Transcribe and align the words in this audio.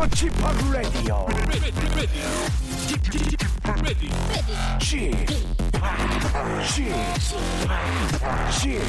Radio. 0.00 1.26
Chip, 4.80 5.28
Chip, 8.50 8.82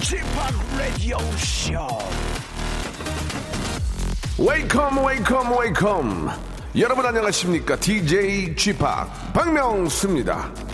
Chip, 0.00 0.24
Radio 0.78 1.18
Show. 1.36 1.88
Welcome, 4.38 5.02
welcome, 5.02 5.50
welcome. 5.50 6.30
여러분 6.76 7.04
안녕하십니까? 7.04 7.74
DJ 7.80 8.54
Chip 8.54 8.78
박명수입니다. 9.34 10.67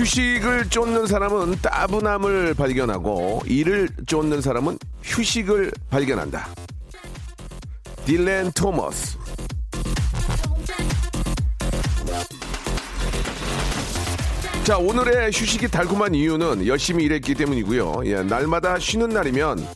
휴식을 0.00 0.70
쫓는 0.70 1.06
사람은 1.06 1.56
따분함을 1.60 2.54
발견하고 2.54 3.42
일을 3.44 3.86
쫓는 4.06 4.40
사람은 4.40 4.78
휴식을 5.02 5.70
발견한다. 5.90 6.48
딜렌 8.06 8.50
토머스. 8.52 9.18
자, 14.64 14.78
오늘의 14.78 15.32
휴식이 15.34 15.68
달콤한 15.68 16.14
이유는 16.14 16.66
열심히 16.66 17.04
일했기 17.04 17.34
때문이고요. 17.34 18.02
예, 18.06 18.22
날마다 18.22 18.78
쉬는 18.78 19.10
날이면 19.10 19.66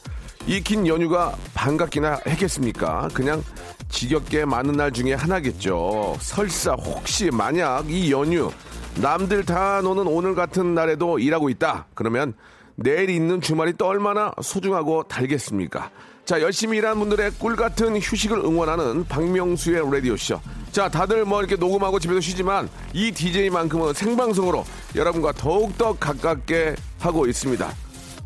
이 0.47 0.61
긴 0.63 0.87
연휴가 0.87 1.35
반갑기나 1.53 2.21
했겠습니까? 2.27 3.09
그냥 3.13 3.43
지겹게 3.91 4.47
많은 4.47 4.73
날 4.73 4.91
중에 4.91 5.13
하나겠죠. 5.15 6.17
설사 6.21 6.73
혹시 6.73 7.31
만약 7.31 7.91
이 7.91 8.11
연휴 8.11 8.51
남들 8.97 9.45
다 9.45 9.81
노는 9.83 10.07
오늘 10.07 10.35
같은 10.35 10.75
날에도 10.75 11.19
일하고 11.19 11.49
있다. 11.49 11.87
그러면 11.95 12.35
내일 12.77 13.11
있는 13.11 13.41
주말이 13.41 13.75
또 13.77 13.87
얼마나 13.87 14.33
소중하고 14.43 15.05
달겠습니까? 15.05 15.91
자, 16.25 16.41
열심히 16.41 16.79
일하는 16.79 16.99
분들의 17.01 17.33
꿀 17.39 17.55
같은 17.55 17.97
휴식을 17.99 18.39
응원하는 18.39 19.05
박명수의 19.05 19.83
라디오쇼. 19.93 20.41
자, 20.73 20.89
다들 20.89 21.25
뭐 21.25 21.41
이렇게 21.41 21.57
녹음하고 21.57 21.99
집에서 21.99 22.21
쉬지만 22.21 22.69
이 22.95 23.13
DJ만큼은 23.13 23.93
생방송으로 23.93 24.65
여러분과 24.97 25.33
더욱더 25.33 25.93
가깝게 25.95 26.77
하고 26.99 27.27
있습니다. 27.27 27.71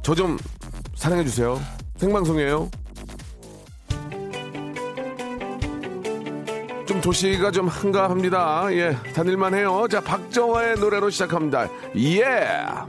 저 0.02 0.14
좀 0.14 0.38
사랑해주세요. 0.94 1.60
생방송이에요. 1.96 2.70
좀 6.88 7.02
도시가 7.02 7.50
좀 7.50 7.68
한가합니다. 7.68 8.68
예, 8.72 8.96
다닐만 9.14 9.52
해요. 9.52 9.86
자, 9.90 10.00
박정화의 10.00 10.76
노래로 10.78 11.10
시작합니다. 11.10 11.68
예! 11.96 12.22
가 12.22 12.88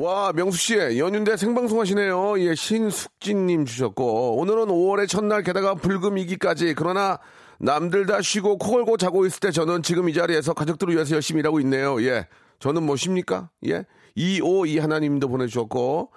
와, 0.00 0.32
명수 0.32 0.56
씨, 0.56 0.76
연휴인데 0.98 1.36
생방송 1.36 1.78
하시네요. 1.78 2.40
예, 2.40 2.54
신숙진님 2.54 3.66
주셨고, 3.66 4.38
오늘은 4.38 4.68
5월의 4.68 5.06
첫날, 5.06 5.42
게다가 5.42 5.74
불금이기까지, 5.74 6.72
그러나 6.74 7.18
남들 7.58 8.06
다 8.06 8.22
쉬고 8.22 8.56
코 8.56 8.70
골고 8.70 8.96
자고 8.96 9.26
있을 9.26 9.40
때 9.40 9.50
저는 9.50 9.82
지금 9.82 10.08
이 10.08 10.14
자리에서 10.14 10.54
가족들을 10.54 10.94
위해서 10.94 11.14
열심히 11.16 11.40
일하고 11.40 11.60
있네요. 11.60 12.02
예. 12.02 12.26
저는 12.60 12.82
뭐 12.82 12.96
쉽니까? 12.96 13.50
예. 13.66 13.84
252 14.14 14.78
하나님도 14.78 15.28
보내주셨고, 15.28 16.10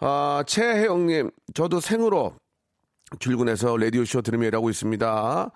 아, 0.00 0.44
최혜영님, 0.46 1.30
저도 1.54 1.80
생으로 1.80 2.34
출근해서 3.18 3.78
라디오쇼 3.78 4.20
들으며 4.20 4.48
일하고 4.48 4.68
있습니다. 4.68 5.50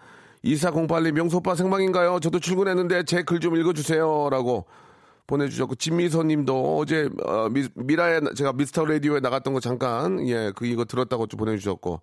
2408님, 0.44 1.10
명소빠 1.12 1.54
생방인가요? 1.54 2.20
저도 2.20 2.38
출근했는데 2.40 3.02
제 3.02 3.22
글 3.22 3.38
좀 3.38 3.54
읽어주세요. 3.54 4.30
라고 4.30 4.64
보내주셨고, 5.26 5.74
진미서 5.76 6.22
님도 6.24 6.78
어제, 6.78 7.08
어, 7.24 7.48
미, 7.50 7.66
미라에, 7.74 8.20
제가 8.36 8.52
미스터 8.52 8.84
라디오에 8.84 9.20
나갔던 9.20 9.54
거 9.54 9.60
잠깐, 9.60 10.26
예, 10.28 10.52
그 10.54 10.66
이거 10.66 10.84
들었다고 10.84 11.26
좀 11.26 11.38
보내주셨고, 11.38 12.00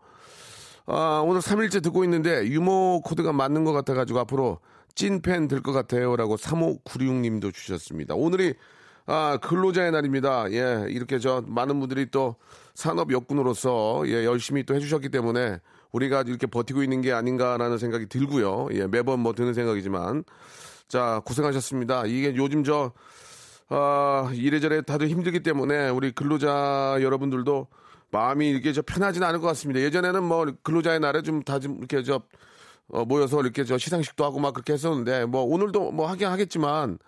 아, 0.86 1.24
오늘 1.26 1.40
3일째 1.42 1.82
듣고 1.82 2.04
있는데 2.04 2.46
유머 2.48 3.00
코드가 3.00 3.32
맞는 3.32 3.64
것 3.64 3.72
같아가지고 3.72 4.20
앞으로 4.20 4.60
찐팬 4.96 5.48
될 5.48 5.62
것 5.62 5.72
같아요. 5.72 6.16
라고 6.18 6.36
3596 6.38 7.16
님도 7.16 7.52
주셨습니다. 7.52 8.16
오늘이 8.16 8.54
아, 9.06 9.38
근로자의 9.42 9.92
날입니다. 9.92 10.52
예, 10.52 10.86
이렇게 10.90 11.20
저 11.20 11.42
많은 11.48 11.80
분들이 11.80 12.10
또 12.12 12.36
산업 12.76 13.12
여군으로서 13.12 14.04
예, 14.08 14.26
열심히 14.26 14.64
또 14.66 14.76
해주셨기 14.76 15.10
때문에 15.10 15.60
우리가 15.94 16.24
이렇게 16.28 16.48
버티고 16.48 16.84
있는 16.84 17.02
게 17.02 17.14
아닌가라는 17.14 17.78
생각이 17.78 18.08
들고요. 18.08 18.68
예, 18.74 18.86
매번 18.88 19.20
뭐 19.22 19.34
드는 19.34 19.54
생각이지만 19.54 20.24
자, 20.94 21.24
고생하셨습니다. 21.26 22.06
이게 22.06 22.36
요즘 22.36 22.64
저 22.64 22.92
아, 23.70 24.30
이래저래 24.32 24.84
다들 24.84 25.08
힘들기 25.08 25.40
때문에 25.40 25.90
우리 25.90 26.12
근로자 26.12 26.98
여러분들도 27.02 27.66
마음이 28.12 28.48
이렇게 28.48 28.74
저 28.74 28.84
편하지는 28.84 29.28
않을 29.28 29.40
것 29.40 29.48
같습니다. 29.48 29.80
예전에는 29.82 30.24
뭐 30.24 30.46
근로자의 30.62 31.00
날에 31.00 31.24
좀 31.24 31.42
다 31.42 31.58
좀 31.58 31.80
이렇게 31.80 32.04
저 32.04 32.22
어, 32.90 33.06
모여서 33.06 33.42
이렇게 33.42 33.64
저 33.64 33.80
시상식도 33.80 34.24
하고 34.24 34.40
막 34.40 34.54
그렇게 34.54 34.74
했었는데 34.74 35.26
뭐 35.26 35.42
오늘도 35.42 35.94
뭐 35.94 36.08
하긴 36.12 36.28
하겠지만 36.28 37.00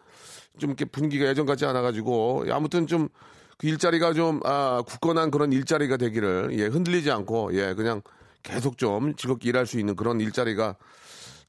좀 0.58 0.72
이렇게 0.72 0.86
분위기가 0.86 1.28
예전 1.28 1.46
같지 1.46 1.68
않아가지고 1.68 2.46
아무튼 2.50 2.88
좀 2.88 3.10
그 3.58 3.68
일자리가 3.68 4.14
좀 4.14 4.42
아, 4.44 4.82
굳건한 4.86 5.30
그런 5.32 5.54
일자리가 5.54 5.96
되기를 5.98 6.50
예 6.60 6.66
흔들리지 6.66 7.10
않고 7.12 7.54
예 7.54 7.74
그냥 7.76 8.02
계속 8.44 8.78
좀 8.80 9.16
즐겁게 9.16 9.48
일할 9.48 9.66
수 9.68 9.80
있는 9.80 9.96
그런 9.96 10.20
일자리가 10.20 10.76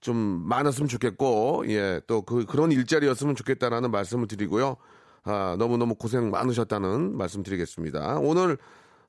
좀 0.00 0.16
많았으면 0.16 0.88
좋겠고 0.88 1.64
예 1.68 2.00
또 2.06 2.22
그 2.22 2.44
그런 2.46 2.72
일자리였으면 2.72 3.34
좋겠다라는 3.36 3.90
말씀을 3.90 4.28
드리고요 4.28 4.76
아 5.24 5.56
너무 5.58 5.76
너무 5.76 5.94
고생 5.94 6.30
많으셨다는 6.30 7.16
말씀 7.16 7.42
드리겠습니다 7.42 8.18
오늘 8.18 8.58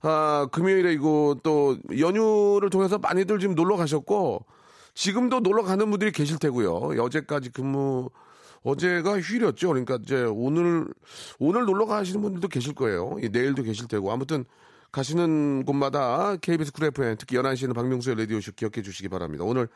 아 0.01 0.47
금요일이고 0.51 1.39
또 1.43 1.77
연휴를 1.99 2.69
통해서 2.69 2.97
많이들 2.97 3.39
지금 3.39 3.55
놀러 3.55 3.75
가셨고 3.77 4.45
지금도 4.93 5.41
놀러 5.41 5.63
가는 5.63 5.89
분들이 5.89 6.11
계실 6.11 6.39
테고요 6.39 7.01
어제까지 7.01 7.51
근무 7.51 8.09
어제가 8.63 9.19
휴일이었죠. 9.21 9.69
그러니까 9.69 9.97
이제 10.01 10.23
오늘 10.23 10.87
오늘 11.39 11.63
놀러 11.65 11.85
가시는 11.85 12.21
분들도 12.21 12.47
계실 12.49 12.73
거예요. 12.73 13.15
예, 13.21 13.29
내일도 13.29 13.63
계실 13.63 13.87
테고 13.87 14.11
아무튼 14.11 14.43
가시는 14.91 15.63
곳마다 15.63 16.35
KBS 16.37 16.73
쿨 16.73 16.85
FM 16.85 17.15
특히 17.17 17.37
11시에는 17.37 17.73
박명수의 17.73 18.17
라디오쇼 18.17 18.53
기억해 18.53 18.81
주시기 18.81 19.07
바랍니다. 19.07 19.45
오늘 19.45 19.69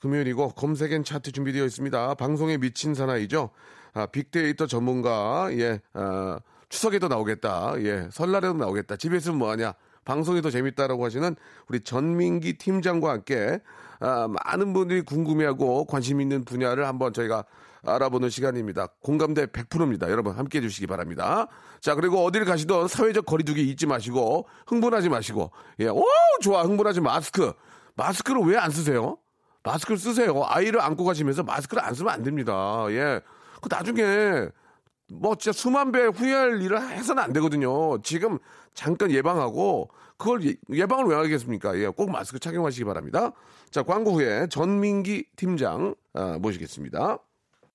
금요일이고 0.00 0.50
검색엔 0.50 1.04
차트 1.04 1.32
준비되어 1.32 1.64
있습니다. 1.64 2.14
방송에 2.14 2.56
미친 2.58 2.94
사나이죠. 2.94 3.50
아, 3.92 4.06
빅데이터 4.06 4.66
전문가 4.66 5.48
예 5.52 5.80
아, 5.92 6.38
추석에도 6.68 7.08
나오겠다. 7.08 7.74
예 7.78 8.08
설날에도 8.10 8.54
나오겠다. 8.54 8.96
집에 8.96 9.16
있으면 9.18 9.38
뭐하냐. 9.38 9.74
방송이 10.04 10.40
더 10.42 10.50
재밌다라고 10.50 11.04
하시는 11.04 11.36
우리 11.68 11.80
전민기 11.80 12.54
팀장과 12.54 13.10
함께 13.10 13.60
아, 14.00 14.26
많은 14.28 14.72
분들이 14.72 15.02
궁금해하고 15.02 15.84
관심 15.84 16.20
있는 16.20 16.44
분야를 16.44 16.86
한번 16.86 17.12
저희가 17.12 17.44
알아보는 17.82 18.28
시간입니다. 18.30 18.88
공감대 19.02 19.46
100%입니다. 19.46 20.10
여러분 20.10 20.34
함께 20.36 20.58
해주시기 20.58 20.86
바랍니다. 20.86 21.46
자 21.80 21.94
그리고 21.94 22.24
어디를 22.24 22.46
가시던 22.46 22.88
사회적 22.88 23.26
거리두기 23.26 23.68
잊지 23.68 23.86
마시고 23.86 24.46
흥분하지 24.66 25.08
마시고 25.08 25.50
예, 25.80 25.88
오 25.88 26.04
좋아 26.42 26.62
흥분하지 26.62 27.00
마스크 27.00 27.52
마스크를 27.96 28.42
왜 28.42 28.56
안 28.56 28.70
쓰세요? 28.70 29.16
마스크를 29.62 29.98
쓰세요. 29.98 30.42
아이를 30.44 30.80
안고 30.80 31.04
가시면서 31.04 31.42
마스크를 31.42 31.82
안 31.84 31.94
쓰면 31.94 32.12
안 32.12 32.22
됩니다. 32.22 32.86
예, 32.90 33.20
그 33.60 33.68
나중에 33.70 34.48
뭐 35.12 35.34
진짜 35.34 35.52
수만 35.56 35.92
배 35.92 36.04
후회할 36.04 36.62
일을 36.62 36.80
해서는 36.90 37.22
안 37.22 37.32
되거든요. 37.34 38.00
지금 38.02 38.38
잠깐 38.74 39.10
예방하고 39.10 39.90
그걸 40.16 40.44
예- 40.44 40.54
예방을 40.70 41.06
왜 41.06 41.16
하겠습니까? 41.16 41.76
예, 41.78 41.88
꼭 41.88 42.10
마스크 42.10 42.38
착용하시기 42.38 42.84
바랍니다. 42.84 43.32
자, 43.70 43.82
광고 43.82 44.12
후에 44.12 44.46
전민기 44.48 45.26
팀장 45.36 45.94
아, 46.14 46.38
모시겠습니다. 46.40 47.18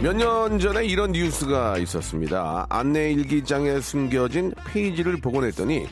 몇 0.00 0.14
년 0.14 0.58
전에 0.60 0.86
이런 0.86 1.10
뉴스가 1.10 1.78
있었습니다. 1.78 2.66
안네 2.68 3.10
일기장에 3.10 3.80
숨겨진 3.80 4.52
페이지를 4.66 5.16
복원했더니 5.16 5.88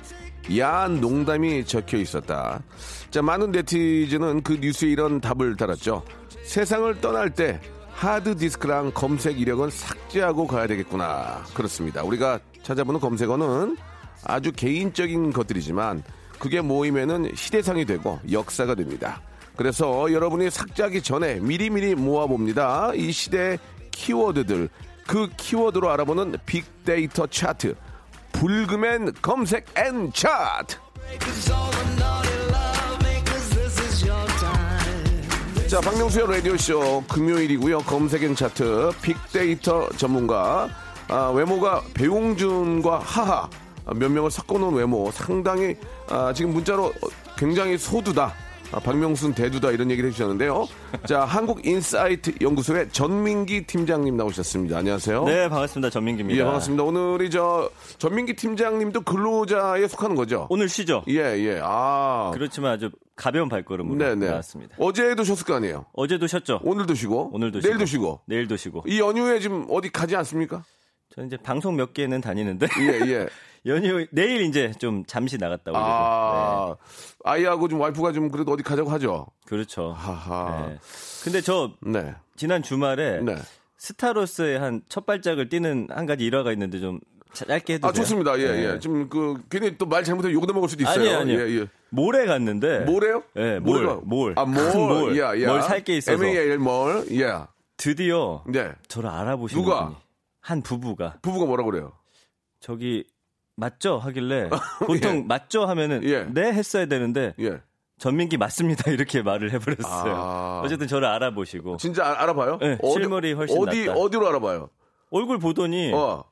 야한 0.57 1.01
농담이 1.01 1.65
적혀 1.65 1.97
있었다. 1.99 2.63
자, 3.11 3.21
많은 3.21 3.51
네티즌은 3.51 4.43
그 4.43 4.59
뉴스에 4.61 4.91
이런 4.91 5.21
답을 5.21 5.57
달았죠. 5.57 6.05
세상을 6.45 7.01
떠날 7.01 7.31
때 7.31 7.61
하드 7.95 8.37
디스크랑 8.37 8.93
검색 8.95 9.41
이력은 9.41 9.71
삭제하고 9.71 10.47
가야 10.47 10.69
되겠구나. 10.69 11.43
그렇습니다. 11.53 12.05
우리가 12.05 12.39
찾아보는 12.63 13.01
검색어는 13.01 13.77
아주 14.23 14.53
개인적인 14.53 15.33
것들이지만 15.33 16.05
그게 16.39 16.61
모이면은 16.61 17.33
시대상이 17.35 17.85
되고 17.85 18.21
역사가 18.31 18.77
됩니다. 18.77 19.21
그래서 19.57 20.13
여러분이 20.13 20.51
삭제하기 20.51 21.03
전에 21.03 21.41
미리미리 21.41 21.95
모아봅니다. 21.95 22.93
이 22.95 23.11
시대의 23.11 23.59
키워드들, 23.97 24.69
그 25.07 25.29
키워드로 25.37 25.91
알아보는 25.91 26.37
빅데이터 26.45 27.27
차트, 27.27 27.75
불금엔 28.33 29.15
검색 29.23 29.67
N 29.77 30.13
차트. 30.13 30.77
자, 35.67 35.81
박명수의 35.81 36.27
라디오쇼 36.29 37.05
금요일이고요. 37.09 37.79
검색 37.81 38.31
N 38.31 38.37
차트 38.37 38.93
빅데이터 39.03 39.89
전문가 39.97 40.69
아, 41.09 41.31
외모가 41.35 41.83
배용준과 41.95 42.99
하하 42.99 43.49
아, 43.87 43.95
몇 43.95 44.11
명을 44.11 44.31
섞어놓은 44.31 44.75
외모 44.75 45.11
상당히 45.11 45.77
아, 46.09 46.33
지금 46.35 46.53
문자로 46.53 46.93
굉장히 47.37 47.79
소두다. 47.79 48.33
아, 48.73 48.81
박명순 48.81 49.35
대두다 49.35 49.71
이런 49.71 49.91
얘기를 49.91 50.11
해주셨는데요. 50.11 50.67
자, 51.07 51.25
한국인사이트 51.25 52.33
연구소의 52.41 52.91
전민기 52.91 53.67
팀장님 53.67 54.17
나오셨습니다. 54.17 54.79
안녕하세요. 54.79 55.25
네, 55.25 55.49
반갑습니다. 55.49 55.91
전민기입니다. 55.91 56.39
예, 56.39 56.45
반갑습니다. 56.45 56.83
오늘이 56.83 57.31
저 57.31 57.71
전민기 57.99 58.35
팀장님도 58.35 59.03
근로자에 59.03 59.87
속하는 59.87 60.17
거죠? 60.17 60.47
오늘 60.51 60.69
쉬죠? 60.69 61.05
예, 61.09 61.15
예. 61.39 61.61
아, 61.63 62.33
그렇지만 62.35 62.73
아주 62.73 62.91
가벼운 63.15 63.49
발걸음으로 63.49 63.97
네네. 63.99 64.29
나왔습니다. 64.31 64.77
어제도 64.79 65.23
쉬었을 65.23 65.47
거 65.47 65.55
아니에요? 65.55 65.87
어제도 65.95 66.27
쉬었죠? 66.27 66.61
오늘도 66.65 66.95
쉬고, 66.95 67.31
오늘도 67.33 67.61
내일도 67.61 67.87
쉬고. 67.87 67.87
쉬고. 67.87 68.21
내일도 68.27 68.57
쉬고. 68.57 68.83
이 68.89 68.99
연휴에 69.01 69.39
지금 69.39 69.67
어디 69.71 69.91
가지 69.91 70.17
않습니까? 70.17 70.65
저는 71.15 71.29
이제 71.29 71.37
방송 71.39 71.77
몇 71.77 71.95
개는 71.95 72.21
다니는데 72.21 72.67
예, 72.81 73.11
예. 73.11 73.29
연휴 73.67 74.07
내일 74.13 74.43
이제 74.43 74.73
좀 74.79 75.05
잠시 75.07 75.39
나갔다 75.39 75.71
오려고. 75.73 75.85
아, 75.87 76.77
아이하고 77.25 77.69
좀 77.69 77.81
와이프가 77.81 78.13
좀 78.13 78.31
그래도 78.31 78.53
어디 78.53 78.63
가자고 78.63 78.91
하죠. 78.91 79.27
네, 79.29 79.49
그렇죠. 79.49 79.93
하하. 79.93 80.67
네. 80.69 80.79
근데 81.25 81.41
저 81.41 81.73
네. 81.81 82.15
지난 82.37 82.63
주말에 82.63 83.21
네. 83.23 83.37
스타로스의 83.79 84.59
한 84.59 84.83
첫 84.89 85.05
발짝을 85.07 85.49
뛰는 85.49 85.89
한 85.91 86.07
가지 86.07 86.25
일화가 86.25 86.53
있는데 86.53 86.79
좀 86.81 87.01
짧게 87.33 87.75
해도 87.75 87.89
아, 87.89 87.93
돼요? 87.93 88.03
좋습니다. 88.03 88.39
예, 88.39 88.53
네. 88.53 88.65
예. 88.75 88.79
지금 88.79 89.09
그, 89.09 89.37
괜히 89.51 89.77
또 89.77 89.85
말 89.87 90.05
잘못하면 90.05 90.35
욕 90.35 90.47
넘어갈 90.47 90.69
수도 90.71 90.83
있어요. 90.83 90.95
아니에요, 91.01 91.19
아니에요. 91.19 91.41
예, 91.41 91.61
예. 91.63 91.67
몰에 91.91 92.25
갔는데 92.27 92.81
뭐래요? 92.81 93.23
네, 93.35 93.59
몰, 93.59 93.83
뭐래요? 93.83 94.01
몰. 94.05 94.35
아, 94.37 94.45
몰. 94.45 94.55
큰 94.73 94.81
몰. 94.89 95.17
예, 95.17 95.41
예. 95.43 95.47
뭘살 95.47 95.85
게 95.85 95.97
있어서 95.99 96.13
M-A-L 96.25 96.59
몰. 96.59 97.05
예. 97.11 97.33
드디어 97.77 98.43
네. 98.47 98.73
저를 98.89 99.11
알아보시는 99.11 99.63
누가? 99.63 99.85
분이 99.87 99.97
한 100.41 100.63
부부가 100.63 101.19
부부가 101.21 101.45
뭐라 101.45 101.65
그래요? 101.65 101.93
저기 102.61 103.05
맞죠 103.57 103.99
하길래 103.99 104.51
보통 104.87 105.17
예. 105.17 105.23
맞죠 105.23 105.67
하면은 105.67 106.03
예. 106.05 106.25
네 106.25 106.53
했어야 106.53 106.87
되는데 106.87 107.35
예. 107.41 107.61
전민기 107.99 108.37
맞습니다 108.37 108.91
이렇게 108.93 109.23
말을 109.23 109.53
해버렸어요. 109.53 110.15
아. 110.15 110.63
어쨌든 110.65 110.87
저를 110.87 111.09
알아보시고 111.09 111.79
진짜 111.79 112.07
알- 112.07 112.17
알아봐요? 112.17 112.59
네, 112.59 112.79
실물이 112.83 113.33
훨씬 113.33 113.57
어디, 113.59 113.87
낫다. 113.87 113.99
어디로 113.99 114.29
알아봐요? 114.29 114.69
얼굴 115.11 115.39
보더니 115.39 115.93
어. 115.95 116.23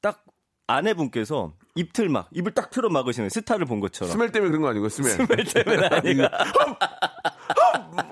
딱 0.00 0.24
아내분께서 0.66 1.52
입틀 1.74 2.08
막 2.08 2.28
입을 2.32 2.52
딱 2.52 2.70
틀어 2.70 2.88
막으시는 2.88 3.28
스타를 3.28 3.66
본 3.66 3.80
것처럼 3.80 4.10
스멜 4.10 4.32
때문에 4.32 4.50
그런 4.50 4.62
거 4.62 4.68
아니고, 4.68 4.88
스멜. 4.88 5.08
스멜 5.10 5.44
때문에 5.44 5.86
아니가 5.88 6.30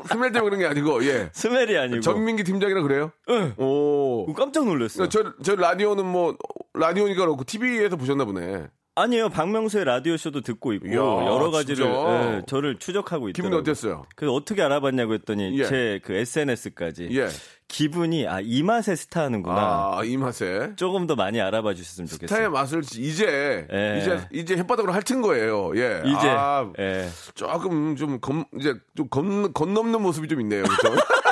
스멜 0.09 0.33
때문에 0.33 0.57
그런 0.57 0.59
게 0.61 0.67
아니고, 0.67 1.05
예. 1.07 1.31
스멜이 1.33 1.77
아니고 1.77 2.01
전민기 2.01 2.45
팀장이라 2.45 2.83
그래요? 2.83 3.13
응. 3.31 3.55
오. 3.57 4.33
깜짝 4.35 4.65
놀랐어요. 4.67 5.09
저, 5.09 5.35
저 5.43 5.55
라디오는 5.55 6.05
뭐, 6.05 6.37
라디오니까 6.75 7.25
그렇고, 7.25 7.45
TV에서 7.45 7.97
보셨나 7.97 8.25
보네. 8.25 8.67
아니에요 8.97 9.29
방명수의 9.29 9.85
라디오 9.85 10.17
쇼도 10.17 10.43
듣고 10.43 10.73
있고 10.75 10.87
이야, 10.87 10.95
여러 10.97 11.51
가지를? 11.51 11.87
예, 11.87 12.43
저를 12.47 12.79
추적하고 12.79 13.29
있더라고요. 13.29 13.33
기분이 13.33 13.57
어땠어요? 13.61 14.05
그래서 14.15 14.33
어떻게 14.35 14.63
알아봤냐고 14.63 15.15
했더니 15.15 15.59
예. 15.59 15.65
제그 15.65 16.13
SNS까지 16.15 17.09
예. 17.11 17.29
기분이 17.67 18.29
아 18.29 18.41
이 18.41 18.63
맛에 18.63 18.95
스타하는구나. 18.95 19.57
아, 19.97 20.03
이 20.05 20.17
맛에. 20.17 20.73
조금 20.77 21.07
더 21.09 21.17
많이 21.17 21.41
알아봐 21.41 21.75
주셨으면 21.75 22.07
좋겠어요. 22.07 22.29
스타의 22.29 22.51
맛을 22.51 22.83
이제, 22.99 23.67
예. 23.73 23.99
이제, 24.01 24.29
이제 24.33 24.57
햇바닥으로 24.59 24.93
핥은 24.93 25.23
거예요. 25.23 25.73
예. 25.77 26.03
이제 26.05 26.29
아, 26.29 26.71
예. 26.79 27.09
조금 27.35 27.97
좀 27.97 28.21
검, 28.21 28.45
이제 28.61 28.75
좀 28.97 29.09
건, 29.09 29.53
건넘는 29.55 30.03
모습이 30.03 30.29
좀 30.29 30.41
있네요. 30.43 30.63
그렇죠? 30.63 30.95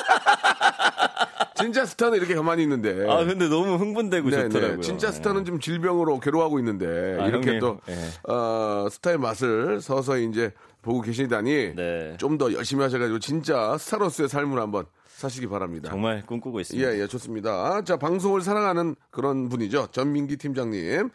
진짜 1.63 1.87
스타는 1.87 2.19
이렇게 2.19 2.35
가만히 2.35 2.63
있는데. 2.63 3.09
아 3.11 3.25
근데 3.25 3.49
너무 3.49 3.77
흥분되고 3.77 4.31
네, 4.31 4.43
좋더라고요. 4.43 4.77
네. 4.77 4.83
진짜 4.83 5.09
예. 5.09 5.13
스타는 5.13 5.45
좀 5.45 5.61
질병으로 5.61 6.21
괴로워하고 6.21 6.59
있는데 6.59 7.19
아, 7.21 7.27
이렇게 7.27 7.59
형님. 7.59 7.61
또 7.61 7.79
예. 7.89 8.33
어, 8.33 8.89
스타의 8.91 9.19
맛을 9.19 9.81
서서히 9.81 10.27
이제 10.29 10.53
보고 10.83 11.01
계시다니 11.01 11.75
네. 11.77 12.17
좀 12.19 12.37
더 12.39 12.53
열심히 12.53 12.83
하셔가지고 12.83 13.19
진짜 13.21 13.77
스타로스의 13.79 14.29
삶을 14.29 14.59
한번 14.61 14.85
사시기 15.07 15.47
바랍니다. 15.47 15.91
정말 15.91 16.23
꿈꾸고 16.27 16.59
있습니다. 16.61 16.91
예, 16.95 17.01
예, 17.01 17.07
좋습니다. 17.07 17.83
자, 17.85 17.97
방송을 17.97 18.41
사랑하는 18.41 18.97
그런 19.11 19.49
분이죠. 19.49 19.89
전민기 19.93 20.37
팀장님. 20.37 21.11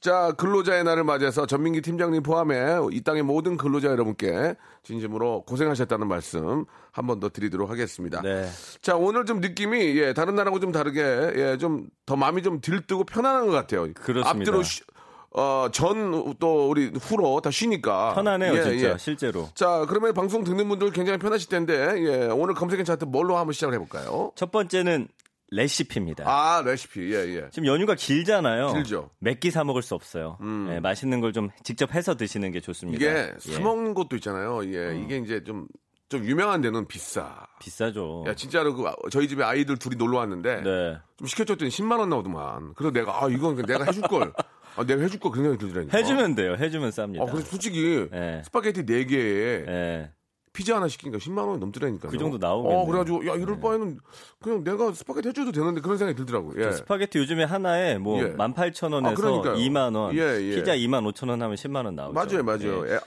자, 0.00 0.32
근로자의 0.38 0.82
날을 0.84 1.04
맞이해서 1.04 1.44
전민기 1.44 1.82
팀장님 1.82 2.22
포함해 2.22 2.78
이 2.92 3.02
땅의 3.02 3.22
모든 3.24 3.58
근로자 3.58 3.88
여러분께 3.88 4.54
진심으로 4.82 5.42
고생하셨다는 5.46 6.06
말씀 6.08 6.64
한 6.92 7.06
번 7.06 7.20
더 7.20 7.28
드리도록 7.28 7.68
하겠습니다. 7.68 8.22
네. 8.22 8.48
자, 8.80 8.96
오늘 8.96 9.26
좀 9.26 9.40
느낌이, 9.40 9.76
예, 9.98 10.14
다른 10.14 10.34
날하고 10.36 10.58
좀 10.60 10.72
다르게, 10.72 11.00
예, 11.02 11.58
좀 11.58 11.88
더 12.06 12.16
마음이 12.16 12.42
좀 12.42 12.60
들뜨고 12.62 13.04
편안한 13.04 13.46
것 13.46 13.52
같아요. 13.52 13.92
그렇습니다. 13.94 14.30
앞뒤로, 14.30 14.62
쉬- 14.62 14.82
어, 15.32 15.68
전, 15.72 16.34
또 16.40 16.68
우리 16.68 16.86
후로 17.00 17.40
다 17.40 17.50
쉬니까. 17.50 18.14
편하네요, 18.14 18.52
예, 18.56 18.62
진짜 18.62 18.92
예. 18.92 18.98
실제로. 18.98 19.48
자, 19.54 19.84
그러면 19.88 20.12
방송 20.12 20.42
듣는 20.42 20.68
분들 20.68 20.90
굉장히 20.90 21.18
편하실 21.20 21.48
텐데, 21.48 21.74
예, 21.98 22.26
오늘 22.26 22.54
검색엔 22.54 22.84
차트 22.84 23.04
뭘로 23.04 23.36
한번 23.36 23.52
시작을 23.52 23.74
해볼까요? 23.74 24.32
첫 24.34 24.50
번째는 24.50 25.06
레시피입니다. 25.52 26.24
아, 26.26 26.62
레시피, 26.64 27.12
예, 27.12 27.36
예. 27.36 27.48
지금 27.50 27.66
연휴가 27.66 27.94
길잖아요. 27.94 28.72
길죠. 28.72 29.10
음. 29.12 29.16
몇끼 29.20 29.50
사 29.50 29.62
먹을 29.64 29.82
수 29.82 29.94
없어요. 29.94 30.36
예, 30.70 30.80
맛있는 30.80 31.20
걸 31.20 31.32
좀 31.32 31.50
직접 31.62 31.94
해서 31.94 32.16
드시는 32.16 32.50
게 32.50 32.60
좋습니다. 32.60 32.96
이게 32.96 33.32
예, 33.48 33.52
사먹는 33.54 33.94
것도 33.94 34.16
있잖아요. 34.16 34.64
예, 34.72 35.00
이게 35.00 35.18
이제 35.18 35.42
좀, 35.44 35.66
좀 36.08 36.24
유명한 36.24 36.60
데는 36.60 36.86
비싸. 36.88 37.46
비싸죠. 37.60 38.24
야, 38.26 38.34
진짜로 38.34 38.74
그, 38.74 38.84
저희 39.10 39.28
집에 39.28 39.44
아이들 39.44 39.76
둘이 39.76 39.94
놀러 39.96 40.18
왔는데, 40.18 40.62
네. 40.62 40.98
좀 41.16 41.26
시켜줬더니 41.28 41.70
10만 41.70 41.98
원 42.00 42.08
나오더만. 42.10 42.74
그래서 42.74 42.92
내가, 42.92 43.24
아, 43.24 43.28
이건 43.28 43.56
내가 43.64 43.84
해줄 43.84 44.02
걸. 44.02 44.32
아, 44.76 44.84
내가 44.84 45.02
해줄걸. 45.02 45.32
그런 45.32 45.44
생각이 45.44 45.64
들더라니까. 45.64 45.96
해주면 45.96 46.34
돼요. 46.34 46.56
해주면 46.58 46.90
쌉니다. 46.90 47.22
아, 47.22 47.26
그래서 47.26 47.48
솔직히, 47.50 48.08
예. 48.12 48.42
스파게티 48.44 48.84
4개에 48.84 49.68
예. 49.68 50.10
피자 50.52 50.76
하나 50.76 50.88
시키니까 50.88 51.18
10만원이 51.18 51.58
넘더라니까. 51.58 52.08
그 52.08 52.18
정도 52.18 52.36
나오겠네요. 52.38 52.80
어, 52.80 52.86
그래가지고, 52.86 53.26
야, 53.28 53.34
이럴 53.34 53.60
바에는 53.60 53.98
그냥 54.42 54.64
내가 54.64 54.92
스파게티 54.92 55.28
해줘도 55.28 55.52
되는데 55.52 55.80
그런 55.80 55.96
생각이 55.96 56.16
들더라고요. 56.16 56.64
예. 56.64 56.72
스파게티 56.72 57.18
요즘에 57.18 57.44
하나에 57.44 57.98
뭐 57.98 58.20
예. 58.20 58.32
18,000원에서 58.34 59.06
아, 59.06 59.14
그러니까요. 59.14 59.54
2만 59.54 59.94
원, 59.94 60.14
예, 60.16 60.18
예. 60.40 60.56
피자 60.56 60.74
2만 60.74 61.04
5천 61.12 61.28
원 61.28 61.40
하면 61.40 61.54
10만 61.56 61.84
원 61.84 61.94
나오죠. 61.94 62.12
맞아요, 62.14 62.42
맞아요. 62.42 62.86
예. 62.88 62.94
예. 62.94 62.98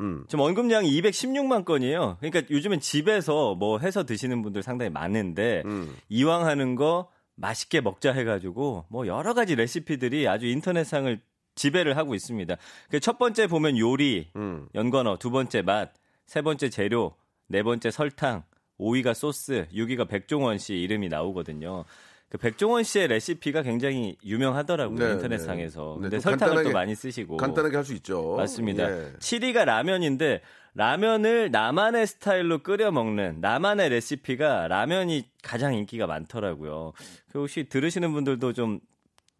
음. 0.00 0.24
지금 0.28 0.44
언급량이 0.44 0.90
216만 1.00 1.64
건이에요. 1.64 2.18
그러니까 2.20 2.42
요즘엔 2.50 2.80
집에서 2.80 3.54
뭐 3.54 3.78
해서 3.78 4.04
드시는 4.04 4.42
분들 4.42 4.62
상당히 4.62 4.90
많은데 4.90 5.62
음. 5.64 5.94
이왕 6.08 6.46
하는 6.46 6.74
거 6.74 7.08
맛있게 7.36 7.80
먹자 7.80 8.12
해가지고 8.12 8.86
뭐 8.88 9.06
여러 9.06 9.34
가지 9.34 9.54
레시피들이 9.54 10.28
아주 10.28 10.46
인터넷상을 10.46 11.20
지배를 11.54 11.96
하고 11.96 12.14
있습니다. 12.14 12.56
그첫 12.90 13.18
번째 13.18 13.46
보면 13.46 13.78
요리, 13.78 14.30
음. 14.36 14.68
연관어, 14.74 15.18
두 15.18 15.30
번째 15.30 15.62
맛, 15.62 15.92
세 16.26 16.42
번째 16.42 16.70
재료, 16.70 17.14
네 17.48 17.62
번째 17.62 17.90
설탕, 17.90 18.44
5위가 18.78 19.14
소스, 19.14 19.66
6위가 19.72 20.08
백종원 20.08 20.58
씨 20.58 20.74
이름이 20.74 21.08
나오거든요. 21.08 21.84
그 22.32 22.38
백종원 22.38 22.82
씨의 22.82 23.08
레시피가 23.08 23.60
굉장히 23.60 24.16
유명하더라고요 24.24 24.98
네, 24.98 25.12
인터넷상에서. 25.12 25.96
네. 25.98 26.02
근데 26.04 26.16
네, 26.16 26.20
설탕을 26.22 26.62
간단하게- 26.62 26.64
또 26.64 26.72
많이 26.72 26.94
쓰시고 26.94 27.36
간단하게 27.36 27.76
할 27.76 27.84
수 27.84 27.92
있죠. 27.92 28.36
맞습니다. 28.38 28.90
예. 28.90 29.12
7위가 29.18 29.66
라면인데 29.66 30.40
라면을 30.72 31.50
나만의 31.50 32.06
스타일로 32.06 32.60
끓여 32.62 32.90
먹는 32.90 33.42
나만의 33.42 33.90
레시피가 33.90 34.68
라면이 34.68 35.24
가장 35.42 35.74
인기가 35.74 36.06
많더라고요. 36.06 36.94
그 37.30 37.40
혹시 37.40 37.64
들으시는 37.64 38.14
분들도 38.14 38.54
좀 38.54 38.80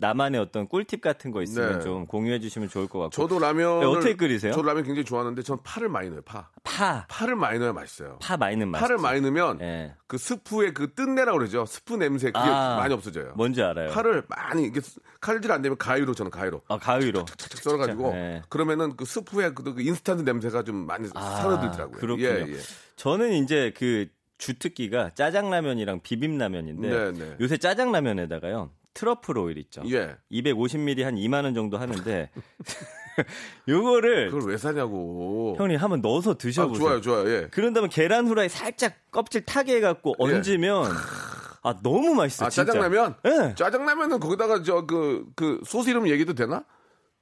나만의 0.02 0.40
어떤 0.40 0.66
꿀팁 0.66 1.00
같은 1.00 1.30
거 1.30 1.42
있으면 1.42 1.78
네. 1.78 1.84
좀 1.84 2.06
공유해 2.06 2.40
주시면 2.40 2.68
좋을 2.68 2.88
것 2.88 2.98
같고. 2.98 3.10
저도 3.12 3.38
라면 3.38 3.80
네, 3.80 3.86
어떻게 3.86 4.16
끓이세요? 4.16 4.52
저도 4.52 4.66
라면 4.66 4.82
굉장히 4.82 5.04
좋아하는데 5.04 5.40
전 5.42 5.62
파를 5.62 5.88
많이 5.88 6.08
넣어요. 6.08 6.22
파. 6.22 6.48
파, 6.64 7.06
파를 7.08 7.36
많이 7.36 7.60
넣어야 7.60 7.72
맛있어요. 7.72 8.18
파 8.20 8.36
많이 8.36 8.56
넣으면 8.56 8.72
파를 8.80 8.96
맛있지. 8.96 9.02
많이 9.02 9.20
넣으면 9.20 9.60
예. 9.60 9.94
그 10.08 10.18
스프의 10.18 10.74
그 10.74 10.92
뜬내라고 10.94 11.38
그러죠. 11.38 11.64
스프 11.66 11.94
냄새 11.94 12.32
그게 12.32 12.38
아, 12.48 12.76
많이 12.76 12.92
없어져요. 12.92 13.32
뭔지 13.36 13.62
알아요. 13.62 13.90
파를 13.90 14.24
많이 14.28 14.64
이게 14.64 14.80
칼질 15.20 15.52
안 15.52 15.62
되면 15.62 15.78
가위로 15.78 16.14
저는 16.14 16.32
가위로 16.32 16.62
아, 16.68 16.78
가위로. 16.78 17.24
착착 17.24 17.62
썰어 17.62 17.76
가지고 17.78 18.12
네. 18.12 18.42
그러면은 18.48 18.96
그 18.96 19.04
스프의 19.04 19.54
그, 19.54 19.62
그 19.74 19.82
인스턴트 19.82 20.22
냄새가 20.22 20.64
좀 20.64 20.84
많이 20.84 21.08
아, 21.14 21.36
사그라들더라고요. 21.36 21.98
그렇군요. 21.98 22.26
예, 22.26 22.44
예. 22.48 22.56
저는 22.96 23.32
이제 23.34 23.72
그 23.76 24.08
주특기가 24.38 25.10
짜장라면이랑 25.10 26.00
비빔라면인데 26.00 26.88
네, 26.88 27.12
네. 27.12 27.36
요새 27.40 27.56
짜장라면에다가요. 27.56 28.70
트러플 28.94 29.38
오일 29.38 29.58
있죠. 29.58 29.82
예. 29.86 30.16
250ml 30.30 31.02
한 31.02 31.14
2만 31.16 31.44
원 31.44 31.54
정도 31.54 31.78
하는데 31.78 32.30
요거를 33.68 34.30
그걸 34.30 34.50
왜 34.50 34.56
사냐고. 34.56 35.54
형님 35.58 35.76
한번 35.78 36.00
넣어서 36.00 36.32
아, 36.32 36.34
드셔보세요. 36.34 36.78
좋아요, 36.86 37.00
좋아요. 37.00 37.28
예. 37.30 37.48
그런 37.50 37.72
다음에 37.72 37.88
계란 37.88 38.26
후라이 38.26 38.48
살짝 38.48 38.94
껍질 39.10 39.44
타게 39.44 39.76
해갖고 39.76 40.14
예. 40.18 40.24
얹으면 40.34 40.90
아 41.62 41.76
너무 41.82 42.14
맛있어. 42.14 42.46
아. 42.46 42.50
짜장라면? 42.50 43.14
예. 43.26 43.54
짜장라면은 43.54 44.18
거기다가 44.20 44.62
저 44.62 44.84
그그 44.86 45.60
소스 45.64 45.90
이름 45.90 46.08
얘기도 46.08 46.34
되나? 46.34 46.64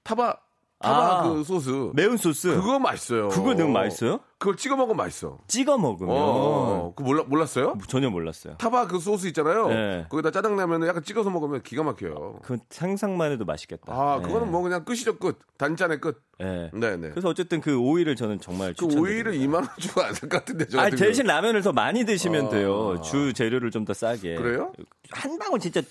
타바 0.02 0.38
타바 0.82 1.20
아, 1.20 1.22
그 1.28 1.44
소스. 1.44 1.90
매운 1.92 2.16
소스. 2.16 2.48
그거 2.54 2.78
맛있어요. 2.78 3.28
그거 3.28 3.52
넣으면 3.52 3.72
맛있어요? 3.72 4.20
그걸 4.38 4.56
찍어 4.56 4.76
먹으면 4.76 4.96
맛있어. 4.96 5.36
찍어 5.46 5.76
먹으면 5.76 6.14
어, 6.18 6.94
그 6.96 7.02
몰라 7.02 7.22
몰랐어요? 7.26 7.76
전혀 7.86 8.08
몰랐어요. 8.08 8.56
타바 8.56 8.86
그 8.86 8.98
소스 8.98 9.26
있잖아요. 9.26 9.68
네. 9.68 10.06
거기다 10.08 10.30
짜장라면을 10.30 10.88
약간 10.88 11.02
찍어서 11.02 11.28
먹으면 11.28 11.62
기가 11.62 11.82
막혀요. 11.82 12.38
그 12.42 12.56
상상만 12.70 13.30
해도 13.32 13.44
맛있겠다. 13.44 13.92
아, 13.92 14.16
네. 14.22 14.26
그거는 14.26 14.50
뭐 14.50 14.62
그냥 14.62 14.82
끝이죠 14.86 15.18
끝. 15.18 15.38
단짠의 15.58 16.00
끝. 16.00 16.22
네. 16.38 16.70
네, 16.72 16.96
네. 16.96 17.10
그래서 17.10 17.28
어쨌든 17.28 17.60
그 17.60 17.76
오이를 17.78 18.16
저는 18.16 18.40
정말 18.40 18.72
그. 18.78 18.86
오이를 18.86 19.32
2만 19.34 19.56
원 19.56 19.68
주고 19.78 20.00
안 20.00 20.14
살 20.14 20.30
것 20.30 20.38
같은데 20.38 20.66
저 20.66 20.80
아 20.80 20.88
대신 20.88 21.26
라면을 21.26 21.60
더 21.60 21.72
많이 21.72 22.04
드시면 22.06 22.46
아. 22.46 22.48
돼요. 22.48 23.02
주 23.02 23.34
재료를 23.34 23.70
좀 23.70 23.84
더 23.84 23.92
싸게. 23.92 24.36
그래요? 24.36 24.72
한 25.10 25.38
방울 25.38 25.58
진짜 25.60 25.82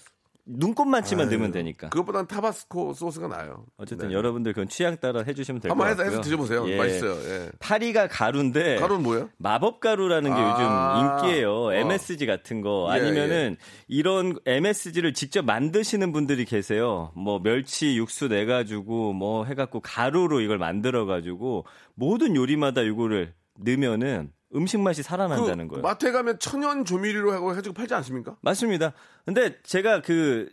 눈곱만 0.51 1.03
치면 1.03 1.29
넣으면 1.29 1.51
되니까. 1.51 1.89
그것보단 1.89 2.27
타바스코 2.27 2.93
소스가 2.93 3.27
나아요. 3.27 3.65
어쨌든 3.77 4.07
네. 4.07 4.13
여러분들 4.15 4.53
그건 4.53 4.67
취향 4.67 4.97
따라 4.97 5.21
해주시면 5.21 5.61
될것 5.61 5.77
한번. 5.77 5.87
해서, 5.87 6.03
해서 6.03 6.21
드셔보세요. 6.21 6.67
예. 6.69 6.77
맛있어요. 6.77 7.13
예. 7.29 7.51
파리가 7.59 8.07
가루인데 8.07 8.77
가루는 8.77 9.03
뭐예요? 9.03 9.29
마법 9.37 9.79
가루라는 9.79 10.33
게 10.33 10.39
아. 10.39 11.19
요즘 11.21 11.29
인기예요. 11.29 11.53
어. 11.65 11.73
MSG 11.73 12.25
같은 12.25 12.61
거 12.61 12.89
예, 12.89 12.99
아니면은 12.99 13.57
이런 13.87 14.35
MSG를 14.45 15.13
직접 15.13 15.45
만드시는 15.45 16.11
분들이 16.11 16.45
계세요. 16.45 17.11
뭐 17.15 17.39
멸치 17.41 17.95
육수 17.97 18.27
내 18.27 18.45
가지고 18.45 19.13
뭐 19.13 19.45
해갖고 19.45 19.81
가루로 19.81 20.41
이걸 20.41 20.57
만들어 20.57 21.05
가지고 21.05 21.65
모든 21.93 22.35
요리마다 22.35 22.81
이거를 22.81 23.33
넣으면은 23.59 24.31
음식 24.55 24.79
맛이 24.79 25.03
살아난다는 25.03 25.67
그 25.67 25.75
거예요. 25.75 25.83
마트에 25.83 26.11
가면 26.11 26.39
천연 26.39 26.85
조미료로 26.85 27.31
하고 27.33 27.51
해가지고 27.51 27.73
팔지 27.73 27.93
않습니까? 27.95 28.35
맞습니다. 28.41 28.93
근데 29.25 29.59
제가 29.63 30.01
그 30.01 30.49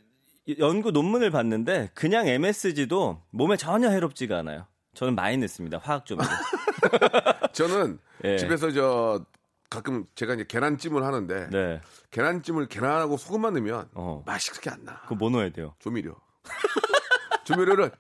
연구 0.59 0.91
논문을 0.91 1.31
봤는데 1.31 1.91
그냥 1.95 2.27
MSG도 2.29 3.23
몸에 3.31 3.57
전혀 3.57 3.89
해롭지가 3.89 4.39
않아요. 4.39 4.67
저는 4.95 5.15
많이 5.15 5.37
넣습니다. 5.39 5.79
화학 5.83 6.05
조미료. 6.07 6.29
저는 7.53 7.99
예. 8.25 8.37
집에서 8.39 8.71
저 8.73 9.25
가끔 9.69 10.07
제가 10.15 10.35
이제 10.35 10.45
계란찜을 10.47 11.03
하는데 11.03 11.49
네. 11.51 11.81
계란찜을 12.11 12.69
계란하고 12.69 13.17
소금만 13.17 13.55
넣으면 13.55 13.89
어. 13.95 14.23
맛이 14.27 14.51
그렇게 14.51 14.71
안 14.71 14.85
나. 14.85 15.01
그거 15.03 15.15
뭐 15.17 15.31
넣어야 15.31 15.51
돼요? 15.51 15.75
조미료. 15.81 16.15
조미료를 17.45 17.91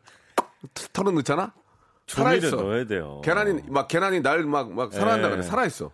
털- 0.74 0.88
털어 0.92 1.10
넣잖아. 1.10 1.52
조미료 2.06 2.40
살아있어. 2.40 2.56
넣어야 2.56 2.84
돼요. 2.86 3.20
계란이 3.24 3.62
막 3.68 3.88
계란이 3.88 4.20
날 4.20 4.44
막막 4.44 4.92
살아난다 4.92 5.26
예. 5.28 5.30
그래. 5.32 5.42
살아있어. 5.42 5.90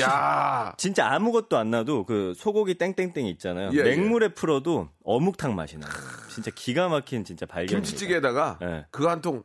야, 0.00 0.72
진짜 0.78 1.06
아무것도 1.12 1.58
안 1.58 1.70
놔도 1.70 2.06
그 2.06 2.32
소고기 2.34 2.74
땡땡땡 2.74 3.26
있잖아요. 3.26 3.70
예, 3.74 3.82
맹물에 3.82 4.28
풀어도 4.28 4.88
어묵탕 5.04 5.54
맛이 5.54 5.76
나요. 5.76 5.90
진짜 6.30 6.50
기가 6.54 6.88
막힌 6.88 7.24
진짜 7.24 7.44
발견입니다. 7.44 7.76
김치찌개에다가 7.76 8.58
예. 8.62 8.86
그거 8.90 9.10
한 9.10 9.20
통 9.20 9.42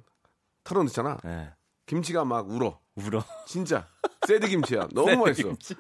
털어 0.64 0.84
넣잖아. 0.84 1.18
예. 1.26 1.50
김치가 1.86 2.24
막 2.24 2.50
울어. 2.50 2.80
울어. 2.96 3.24
진짜 3.46 3.88
새드 4.26 4.48
김치야. 4.48 4.88
너무 4.96 5.10
새드 5.10 5.20
맛있어. 5.22 5.48
김치. 5.50 5.76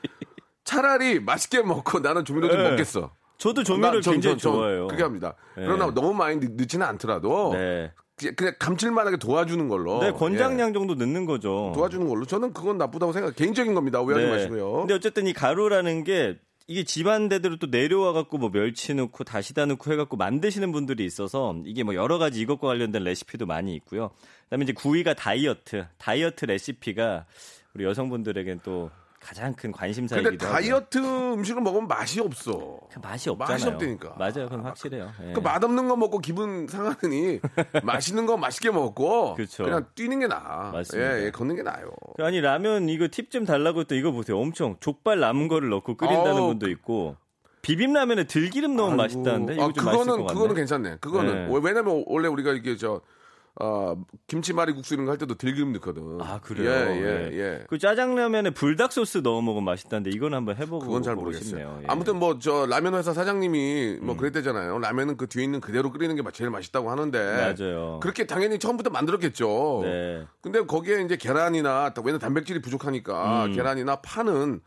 차라리 0.65 1.19
맛있게 1.21 1.61
먹고 1.61 1.99
나는 1.99 2.25
조미료 2.25 2.49
좀 2.49 2.59
예. 2.59 2.69
먹겠어. 2.71 3.11
저도 3.37 3.63
조미료를 3.63 3.99
나- 3.99 4.03
전- 4.03 4.13
굉장히 4.15 4.37
전- 4.37 4.51
전 4.51 4.59
좋아해요. 4.61 4.87
그게 4.87 5.03
합니다. 5.03 5.35
예. 5.57 5.61
그러나 5.61 5.93
너무 5.93 6.13
많이 6.13 6.35
넣- 6.37 6.51
넣지는 6.57 6.85
않더라도 6.85 7.53
네. 7.53 7.93
그냥- 8.17 8.55
감칠만하게 8.57 9.17
도와주는 9.17 9.67
걸로. 9.69 9.99
네, 10.01 10.11
권장량 10.11 10.69
예. 10.69 10.73
정도 10.73 10.95
넣는 10.95 11.25
거죠. 11.25 11.71
도와주는 11.75 12.07
걸로. 12.07 12.25
저는 12.25 12.51
그건 12.53 12.77
나쁘다고 12.77 13.13
생각. 13.13 13.35
개인적인 13.35 13.73
겁니다. 13.75 14.01
오해하지 14.01 14.25
네. 14.25 14.31
마시고요. 14.31 14.73
근데 14.79 14.93
어쨌든 14.95 15.27
이 15.27 15.33
가루라는 15.33 16.03
게 16.03 16.37
이게 16.69 16.83
집안 16.83 17.29
대대로 17.29 17.57
또 17.57 17.67
내려와 17.67 18.11
갖고 18.13 18.37
뭐 18.37 18.49
멸치 18.51 18.93
넣고 18.93 19.23
다시다 19.23 19.65
넣고 19.67 19.91
해 19.91 19.95
갖고 19.95 20.17
만드시는 20.17 20.71
분들이 20.73 21.05
있어서 21.05 21.55
이게 21.65 21.83
뭐 21.83 21.95
여러 21.95 22.17
가지 22.17 22.41
이것과 22.41 22.67
관련된 22.67 23.03
레시피도 23.03 23.45
많이 23.45 23.73
있고요. 23.75 24.09
그다음에 24.45 24.63
이제 24.63 24.73
9위가 24.73 25.15
다이어트. 25.15 25.85
다이어트 25.97 26.43
레시피가 26.45 27.25
우리 27.73 27.85
여성분들에겐 27.85 28.61
또 28.63 28.89
가장 29.19 29.53
큰 29.53 29.71
근데 29.71 29.77
관심사이기도 29.77 30.45
하고요. 30.45 30.53
다이어트 30.53 30.97
음식을 30.99 31.61
먹으면 31.61 31.87
맛이 31.87 32.19
없어. 32.21 32.79
그 32.91 32.99
맛이 32.99 33.29
없잖아요. 33.29 33.53
맛이 33.53 33.67
없다니까. 33.67 34.15
맞아요, 34.17 34.47
그건 34.49 34.61
확실해요. 34.61 35.11
예. 35.27 35.33
그 35.33 35.39
맛없는 35.39 35.87
거 35.87 35.95
먹고 35.97 36.19
기분 36.19 36.67
상하느니 36.67 37.39
맛있는 37.83 38.25
거 38.25 38.37
맛있게 38.37 38.71
먹고 38.71 39.33
그쵸. 39.35 39.63
그냥 39.63 39.85
뛰는 39.95 40.19
게 40.19 40.27
나아. 40.27 40.71
맞습니다. 40.71 41.19
예, 41.19 41.25
예, 41.25 41.31
걷는 41.31 41.55
게 41.55 41.63
나아요. 41.63 41.91
아니 42.19 42.39
라면 42.41 42.89
이거 42.89 43.07
팁 43.11 43.31
좀 43.31 43.43
달라고 43.43 43.81
했더니 43.81 43.99
이거 43.99 44.11
보세요. 44.11 44.39
엄청 44.39 44.77
족발 44.79 45.19
남은 45.19 45.47
거를 45.49 45.69
넣고 45.69 45.97
끓인다는 45.97 46.37
아우. 46.37 46.47
분도 46.47 46.69
있고 46.69 47.17
비빔라면에 47.63 48.23
들기름 48.25 48.75
넣으면 48.77 48.99
아이고. 48.99 49.19
맛있다는데 49.19 49.53
이거 49.55 49.63
아, 49.65 49.73
좀 49.73 49.85
맛있을 49.85 49.91
그거는 50.05 50.07
것 50.21 50.27
같네. 50.27 50.33
그거는 50.33 50.55
괜찮네. 50.55 50.97
그거는 51.01 51.47
네. 51.49 51.59
왜냐면 51.61 52.03
원래 52.07 52.27
우리가 52.29 52.53
이게 52.53 52.77
저 52.77 53.01
어, 53.59 53.95
김치말이 54.27 54.73
국수 54.73 54.93
이런 54.93 55.05
거 55.05 55.11
할 55.11 55.17
때도 55.17 55.33
들기름 55.35 55.73
넣거든. 55.73 56.19
아 56.21 56.39
그래요. 56.41 56.69
예, 56.69 56.95
예, 56.97 57.29
네. 57.29 57.37
예. 57.39 57.63
그 57.67 57.79
짜장라면에 57.79 58.51
불닭 58.51 58.91
소스 58.91 59.19
넣어 59.19 59.41
먹으면 59.41 59.63
맛있다는데 59.65 60.11
이건 60.11 60.33
한번 60.35 60.57
해보고 60.57 60.85
그건 60.85 61.01
잘. 61.01 61.15
싶네요. 61.33 61.79
예. 61.81 61.85
아무튼 61.87 62.17
뭐 62.19 62.37
저 62.39 62.65
라면 62.67 62.93
회사 62.93 63.13
사장님이 63.13 63.97
음. 64.01 64.05
뭐 64.05 64.15
그랬대잖아요. 64.15 64.77
라면은 64.79 65.17
그 65.17 65.27
뒤에 65.27 65.43
있는 65.43 65.59
그대로 65.59 65.91
끓이는 65.91 66.15
게 66.15 66.21
제일 66.33 66.49
맛있다고 66.51 66.91
하는데. 66.91 67.55
맞아요. 67.57 67.99
그렇게 68.01 68.27
당연히 68.27 68.59
처음부터 68.59 68.89
만들었겠죠. 68.91 69.79
네. 69.83 70.25
근데 70.41 70.61
거기에 70.65 71.01
이제 71.01 71.17
계란이나 71.17 71.93
왜냐면 72.03 72.19
단백질이 72.19 72.61
부족하니까 72.61 73.45
음. 73.45 73.53
계란이나 73.53 73.97
파는 73.97 74.61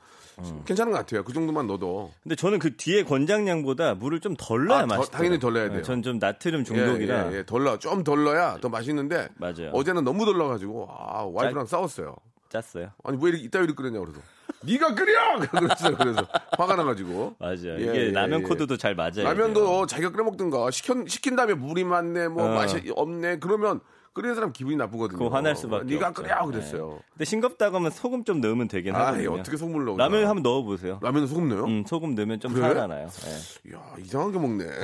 괜찮은 0.64 0.92
것 0.92 0.98
같아요. 0.98 1.24
그 1.24 1.32
정도만 1.32 1.66
넣어도. 1.66 2.10
근데 2.22 2.34
저는 2.36 2.58
그 2.58 2.76
뒤에 2.76 3.04
권장량보다 3.04 3.94
물을 3.94 4.20
좀 4.20 4.34
덜 4.38 4.66
넣어야 4.66 4.80
아, 4.80 4.86
더- 4.86 4.86
맛있어요. 4.86 5.10
당연히 5.16 5.38
덜 5.38 5.52
넣어야 5.54 5.68
돼요. 5.70 5.82
전 5.82 6.02
좀 6.02 6.18
나트륨 6.18 6.64
중독이라 6.64 7.26
예, 7.28 7.32
예, 7.32 7.36
예. 7.38 7.46
덜 7.46 7.64
넣어. 7.64 7.78
좀 7.78 8.04
덜 8.04 8.24
넣어야 8.24 8.58
더 8.60 8.68
맛있는데. 8.68 9.28
맞아요. 9.36 9.70
어제는 9.72 10.04
너무 10.04 10.24
덜 10.24 10.38
넣어가지고 10.38 10.88
아 10.90 11.24
와이프랑 11.32 11.66
싸웠어요. 11.66 12.16
짰어요. 12.48 12.90
아니 13.04 13.16
왜 13.22 13.30
이렇게 13.30 13.44
이따위로 13.44 13.74
끓였냐 13.74 14.00
그래서 14.00 14.20
네가 14.62 14.94
끓여 14.94 15.38
그랬어요. 15.50 15.96
그래서 15.96 16.26
화가 16.58 16.74
나가지고 16.76 17.36
맞아요. 17.38 17.76
예, 17.78 17.80
이게 17.80 17.94
예, 18.06 18.10
라면 18.10 18.40
예. 18.40 18.44
코드도 18.44 18.76
잘 18.76 18.94
맞아요. 18.94 19.22
라면도 19.24 19.86
자기가 19.86 20.10
끓여 20.10 20.24
먹든가 20.24 20.70
시킨 20.70 21.06
시킨 21.06 21.36
다음에 21.36 21.54
물이 21.54 21.84
많네 21.84 22.28
뭐 22.28 22.44
어. 22.44 22.48
맛이 22.54 22.90
없네 22.96 23.38
그러면 23.38 23.80
끓이는 24.12 24.34
사람 24.34 24.52
기분이 24.52 24.76
나쁘거든요. 24.76 25.18
그거 25.18 25.34
화날 25.34 25.54
수밖에 25.54 25.84
네가. 25.94 26.12
끓여 26.12 26.44
그랬어요. 26.46 26.94
네. 27.00 27.04
근데 27.12 27.24
싱겁다고 27.24 27.76
하면 27.76 27.90
소금 27.92 28.24
좀 28.24 28.40
넣으면 28.40 28.66
되긴 28.66 28.94
아 28.96 29.06
하거든요. 29.08 29.34
어떻게 29.34 29.56
소금을 29.56 29.84
넣어? 29.84 29.96
라면에 29.96 30.24
한번 30.24 30.42
넣어 30.42 30.62
보세요. 30.62 30.98
라면에 31.00 31.26
소금 31.28 31.48
넣어요? 31.48 31.64
음, 31.66 31.84
소금 31.86 32.14
넣으면 32.16 32.40
좀 32.40 32.52
그래? 32.52 32.66
살아나요. 32.68 33.08
예. 33.68 33.74
야 33.74 33.94
이상하게 33.98 34.38
먹네. 34.38 34.64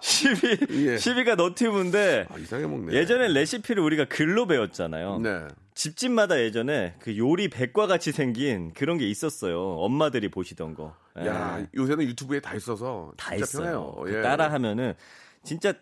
10위, 0.00 0.70
예. 0.86 0.96
10위가 0.96 1.36
너튜브인데 1.36 2.26
아, 2.30 2.38
이상하게 2.38 2.66
먹네. 2.68 2.92
예전엔 2.92 3.32
레시피를 3.32 3.82
우리가 3.82 4.04
글로 4.06 4.46
배웠잖아요. 4.46 5.18
네. 5.20 5.42
집집마다 5.74 6.40
예전에 6.40 6.94
그 7.00 7.16
요리 7.18 7.48
백과 7.48 7.86
같이 7.86 8.12
생긴 8.12 8.72
그런 8.72 8.98
게 8.98 9.06
있었어요. 9.08 9.60
엄마들이 9.78 10.28
보시던 10.30 10.74
거. 10.74 10.94
예. 11.20 11.26
야 11.26 11.64
요새는 11.74 12.04
유튜브에 12.06 12.40
다 12.40 12.54
있어서 12.54 13.12
다 13.16 13.34
있어요. 13.34 13.62
편해요. 13.64 13.94
그 14.04 14.18
예. 14.18 14.22
따라 14.22 14.50
하면은 14.52 14.94
진짜 15.42 15.72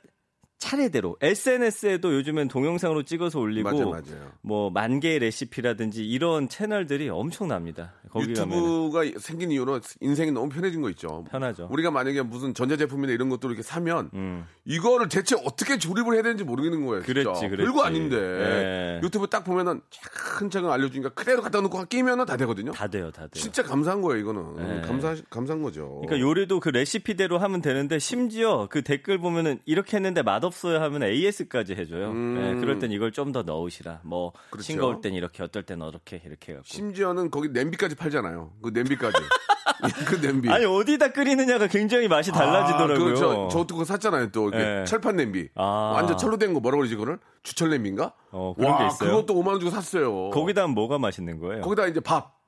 차례대로 0.65 1.17
SNS에도 1.21 2.15
요즘엔 2.15 2.49
동영상으로 2.49 3.03
찍어서 3.03 3.39
올리고 3.39 3.71
맞아요, 3.71 3.91
맞아요. 3.91 4.33
뭐만 4.41 4.99
개의 5.01 5.19
레시피라든지 5.19 6.07
이런 6.07 6.49
채널들이 6.49 7.11
엄청납니다. 7.11 7.93
거기 8.09 8.31
유튜브가 8.31 9.03
생긴 9.19 9.51
이후로 9.51 9.81
인생이 10.01 10.33
너무 10.33 10.49
편해진 10.49 10.81
거 10.81 10.89
있죠. 10.91 11.25
편하죠. 11.31 11.69
우리가 11.71 11.91
만약에 11.91 12.23
무슨 12.23 12.55
전자제품이나 12.55 13.13
이런 13.13 13.29
것도 13.29 13.49
이렇게 13.49 13.63
사면 13.63 14.09
음. 14.15 14.47
이거를 14.65 15.09
대체 15.09 15.37
어떻게 15.45 15.77
조립을 15.77 16.15
해야 16.15 16.23
되는지 16.23 16.45
모르겠는 16.45 16.87
거예요. 16.87 17.03
그랬지, 17.03 17.49
그랬지. 17.49 17.57
별거 17.57 17.83
아닌데 17.83 18.17
예. 18.17 19.01
유튜브 19.05 19.27
딱 19.27 19.45
보면은 19.45 19.83
차근차근 19.91 20.71
알려주니까 20.71 21.11
그대로 21.11 21.43
갖다 21.43 21.61
놓고 21.61 21.85
끼면은 21.87 22.25
다 22.25 22.39
되거든요. 22.39 22.73
다 22.73 22.87
돼요, 22.87 23.11
다 23.11 23.23
돼요. 23.23 23.31
진짜 23.35 23.63
감사한 23.63 24.01
거예요, 24.01 24.19
이거는. 24.21 24.57
네. 24.57 24.81
감사 24.81 25.15
감사한 25.29 25.63
거죠. 25.63 26.01
그러니까 26.07 26.27
요리도 26.27 26.61
그 26.61 26.71
레시피대로 26.71 27.37
하면 27.39 27.61
되는데 27.61 27.99
심지어 27.99 28.67
그 28.71 28.81
댓글 28.81 29.19
보면은 29.19 29.59
이렇게 29.67 29.99
했는데 29.99 30.23
맛없 30.23 30.54
어요 30.65 30.81
하면 30.81 31.03
AS까지 31.03 31.75
해줘요. 31.75 32.13
네, 32.13 32.55
그럴 32.61 32.79
땐 32.79 32.91
이걸 32.93 33.11
좀 33.13 33.33
더 33.33 33.43
넣으시라. 33.43 34.01
뭐 34.05 34.29
음. 34.29 34.39
그렇죠. 34.51 34.65
싱거울 34.67 35.01
땐 35.01 35.15
이렇게 35.15 35.43
어떨 35.43 35.63
땐 35.65 35.81
어떻게 35.83 36.23
이렇게 36.25 36.53
해갖고. 36.53 36.69
심지어는 36.69 37.31
거기 37.31 37.49
냄비까지 37.49 37.95
팔잖아요. 37.97 38.53
그 38.63 38.71
냄비까지. 38.73 39.19
그 40.07 40.21
냄비. 40.21 40.49
아니 40.51 40.65
어디다 40.65 41.13
끓이느냐가 41.13 41.67
굉장히 41.67 42.07
맛이 42.09 42.31
달라지더라고요. 42.33 43.07
아, 43.09 43.11
그 43.11 43.17
저, 43.17 43.49
저것도 43.49 43.75
그거 43.75 43.85
샀잖아요. 43.85 44.31
또 44.31 44.51
예. 44.55 44.85
철판 44.87 45.17
냄비. 45.17 45.49
아. 45.57 45.93
완전 45.95 46.17
철로 46.17 46.37
된 46.37 46.55
거 46.55 46.61
뭐라고 46.61 46.81
그러지 46.83 46.95
그거를? 46.97 47.19
주철 47.43 47.71
냄비인가? 47.71 48.13
어, 48.31 48.55
그런 48.57 48.71
와, 48.73 48.79
게 48.79 48.87
있어요? 48.87 49.11
그것도 49.11 49.35
5만 49.35 49.49
원 49.49 49.61
주고 49.61 49.71
샀어요. 49.73 50.31
거기다 50.31 50.67
뭐가 50.69 50.99
맛있는 50.99 51.41
거예요? 51.41 51.63
거기다 51.63 51.87
이제 51.89 52.01
밥. 52.01 52.39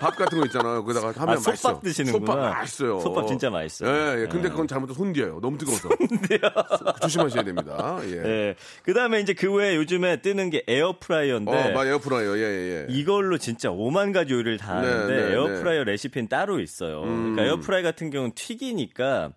밥 0.00 0.16
같은 0.16 0.38
거 0.38 0.46
있잖아요. 0.46 0.82
거기다가 0.82 1.08
하면 1.08 1.20
아, 1.22 1.34
맛있어. 1.34 1.54
솥밥 1.54 1.82
드시는구나. 1.82 2.26
솥밥 2.26 2.38
맛있어요. 2.58 3.00
솥밥 3.00 3.28
진짜 3.28 3.50
맛있어요. 3.50 3.90
예, 3.90 4.22
예. 4.22 4.26
근데 4.26 4.48
그건 4.48 4.66
잘못해서 4.66 4.96
손디어요. 4.96 5.40
너무 5.40 5.58
뜨거워서. 5.58 5.90
조심하셔야 7.02 7.42
됩니다. 7.44 7.98
예. 8.04 8.12
예. 8.12 8.54
그 8.82 8.94
다음에 8.94 9.20
이제 9.20 9.34
그 9.34 9.52
외에 9.52 9.76
요즘에 9.76 10.22
뜨는 10.22 10.50
게 10.50 10.64
에어프라이어인데. 10.66 11.52
어, 11.52 11.72
맞 11.72 11.86
에어프라이어. 11.86 12.36
예, 12.38 12.42
예, 12.42 12.44
예. 12.44 12.86
이걸로 12.88 13.36
진짜 13.36 13.68
5만 13.70 14.12
가지 14.14 14.32
요리를 14.32 14.56
다 14.56 14.76
하는데 14.76 15.14
네, 15.14 15.26
네, 15.28 15.32
에어프라이어 15.34 15.84
레시피는 15.84 16.28
따로 16.28 16.58
있어요. 16.58 17.02
음. 17.02 17.34
그러니까 17.34 17.42
에어프라이 17.44 17.82
같은 17.82 18.10
경우는 18.10 18.32
튀기니까 18.34 19.32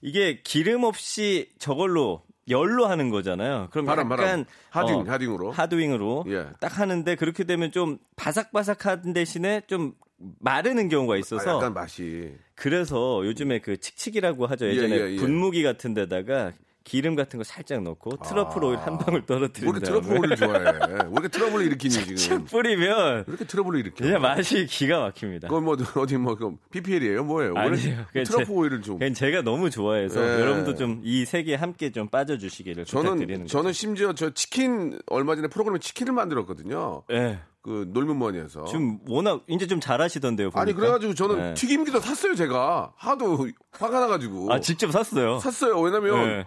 이게 0.00 0.40
기름 0.42 0.84
없이 0.84 1.50
저걸로 1.58 2.22
열로 2.50 2.86
하는 2.86 3.10
거잖아요. 3.10 3.68
그럼 3.70 3.86
바람, 3.86 4.06
약간 4.10 4.18
바람. 4.18 4.44
하드윙, 4.70 5.00
어, 5.00 5.04
하드윙으로. 5.12 5.50
하드윙으로 5.50 6.24
예. 6.28 6.46
딱 6.60 6.78
하는데 6.78 7.14
그렇게 7.16 7.44
되면 7.44 7.72
좀 7.72 7.98
바삭바삭한 8.16 9.12
대신에 9.12 9.62
좀 9.66 9.92
마르는 10.40 10.88
경우가 10.88 11.14
아, 11.14 11.16
있어서 11.16 11.56
약간 11.56 11.74
맛이. 11.74 12.34
그래서 12.54 13.24
요즘에 13.24 13.60
그 13.60 13.78
칙칙이라고 13.78 14.46
하죠. 14.46 14.66
예전에 14.66 14.96
예, 14.96 15.00
예, 15.00 15.12
예. 15.12 15.16
분무기 15.16 15.62
같은 15.62 15.94
데다가 15.94 16.52
기름 16.88 17.14
같은 17.14 17.38
거 17.38 17.44
살짝 17.44 17.82
넣고 17.82 18.16
트러플 18.16 18.64
오일 18.64 18.78
한 18.78 18.96
방울 18.98 19.26
떨어뜨린 19.26 19.68
아. 19.68 19.78
다음에 19.78 19.84
트러블을 20.00 20.36
좋아해? 20.36 20.64
왜 20.88 21.10
이렇게 21.12 21.28
트러블을 21.28 21.66
일으키니 21.66 21.92
지금? 21.92 22.16
쭉 22.16 22.44
뿌리면 22.46 23.16
왜 23.18 23.24
이렇게 23.26 23.44
트러블을 23.44 23.80
일으켜? 23.80 24.04
그냥 24.04 24.22
맛이 24.22 24.66
기가 24.66 25.00
막힙니다. 25.00 25.48
그건 25.48 25.64
뭐 25.64 25.76
어디 25.96 26.16
뭐그 26.16 26.56
PPL이에요? 26.70 27.24
뭐예요? 27.24 27.52
왜 27.54 27.60
아니에요. 27.60 28.04
그냥 28.12 28.24
트러플 28.24 28.46
제- 28.46 28.52
오일을 28.52 28.82
좀. 28.82 28.98
그냥 28.98 29.12
제가 29.14 29.42
너무 29.42 29.68
좋아해서 29.70 30.20
예. 30.22 30.40
여러분도 30.40 30.74
좀 30.74 31.00
이 31.04 31.24
세계에 31.24 31.54
함께 31.54 31.92
좀 31.92 32.08
빠져주시기를 32.08 32.84
부탁드리는 32.84 33.18
저는 33.26 33.38
거죠. 33.44 33.46
저는 33.58 33.72
심지어 33.72 34.12
저 34.14 34.30
치킨 34.30 34.98
얼마 35.06 35.36
전에 35.36 35.48
프로그램에 35.48 35.78
치킨을 35.78 36.12
만들었거든요. 36.12 37.02
예. 37.12 37.38
그 37.62 37.88
놀면머니에서. 37.92 38.64
지금 38.64 38.98
워낙 39.06 39.42
이제 39.48 39.66
좀 39.66 39.80
잘하시던데요. 39.80 40.50
아니 40.54 40.72
보니까. 40.72 40.80
그래가지고 40.80 41.14
저는 41.14 41.50
예. 41.50 41.54
튀김기도 41.54 42.00
샀어요 42.00 42.34
제가 42.34 42.92
하도 42.96 43.48
화가 43.72 44.00
나가지고 44.00 44.52
아 44.52 44.60
직접 44.60 44.90
샀어요. 44.90 45.38
샀어요 45.38 45.78
왜냐면 45.80 46.26
예. 46.28 46.46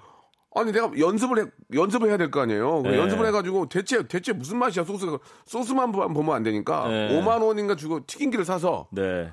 아니 0.54 0.72
내가 0.72 0.92
연습을 0.98 1.40
해, 1.40 1.46
연습을 1.74 2.10
해야 2.10 2.18
될 2.18 2.30
거 2.30 2.42
아니에요 2.42 2.82
네. 2.84 2.98
연습을 2.98 3.26
해가지고 3.28 3.70
대체 3.70 4.06
대체 4.08 4.34
무슨 4.34 4.58
맛이야 4.58 4.84
소스가 4.84 5.18
소스만 5.46 5.92
보- 5.92 6.08
보면 6.08 6.36
안 6.36 6.44
되니까 6.44 6.88
네. 6.88 7.10
5만 7.22 7.42
원인가 7.42 7.76
주고 7.76 8.06
튀김기를 8.06 8.44
사서 8.46 8.88
네. 8.92 9.32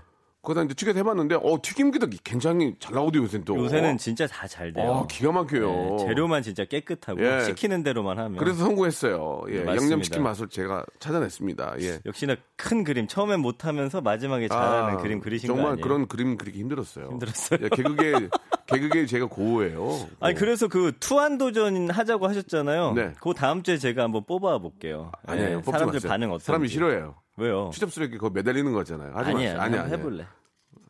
거기다 0.48 0.64
이제 0.64 0.72
튀겨서 0.74 0.96
해봤는데 0.98 1.34
어 1.42 1.58
튀김기도 1.62 2.06
굉장히 2.24 2.74
잘 2.80 2.94
나오더요 2.94 3.24
요새 3.24 3.38
또 3.44 3.54
요새는 3.56 3.98
진짜 3.98 4.26
다 4.26 4.46
잘 4.48 4.72
돼요. 4.72 5.02
아 5.04 5.06
기가 5.06 5.30
막혀요 5.30 5.96
네, 5.98 6.06
재료만 6.06 6.42
진짜 6.42 6.64
깨끗하고 6.64 7.20
예. 7.22 7.44
시키는 7.44 7.82
대로만 7.82 8.18
하면 8.18 8.38
그래서 8.38 8.64
성공했어요 8.64 9.42
예, 9.50 9.62
네. 9.62 9.76
양념치킨 9.76 10.22
맛을 10.22 10.48
제가 10.48 10.87
찾아냈습니다 11.00 11.74
예 11.80 12.00
역시나 12.06 12.37
큰 12.56 12.82
그림 12.82 13.06
처음엔 13.06 13.40
못하면서 13.40 14.00
마지막에 14.00 14.48
잘하는 14.48 14.94
아, 14.94 14.96
그림 14.96 15.20
그리신 15.20 15.48
정말 15.48 15.64
거 15.64 15.70
아니에요? 15.72 15.84
그런 15.84 16.06
그림 16.08 16.37
그리기 16.38 16.58
힘들었어요. 16.61 17.08
힘들었어요? 17.11 17.58
예, 17.62 17.68
개그계 17.68 18.28
개그계 18.66 19.06
제가 19.06 19.26
고우예요. 19.26 20.08
아니 20.20 20.34
고. 20.34 20.40
그래서 20.40 20.68
그 20.68 20.92
투안 20.98 21.37
도전 21.38 21.90
하자고 21.90 22.26
하셨잖아요. 22.26 22.92
네. 22.94 23.12
그 23.20 23.32
다음 23.34 23.62
주에 23.62 23.76
제가 23.78 24.02
한번 24.04 24.24
뽑아 24.24 24.58
볼게요. 24.58 25.12
네, 25.26 25.32
아니에요. 25.32 25.56
뽑지 25.61 25.70
사람들 25.72 25.94
마세요. 25.94 26.08
반응 26.11 26.28
어떤지. 26.30 26.46
사람이 26.46 26.68
싫어해요. 26.68 27.14
왜요? 27.37 27.70
추접스럽게 27.72 28.16
그거 28.16 28.30
매달리는 28.30 28.72
거잖아요. 28.72 29.12
하지. 29.14 29.32
마세요. 29.32 29.61
한번 29.61 29.80
아니야. 29.80 29.84
해볼래. 29.96 30.26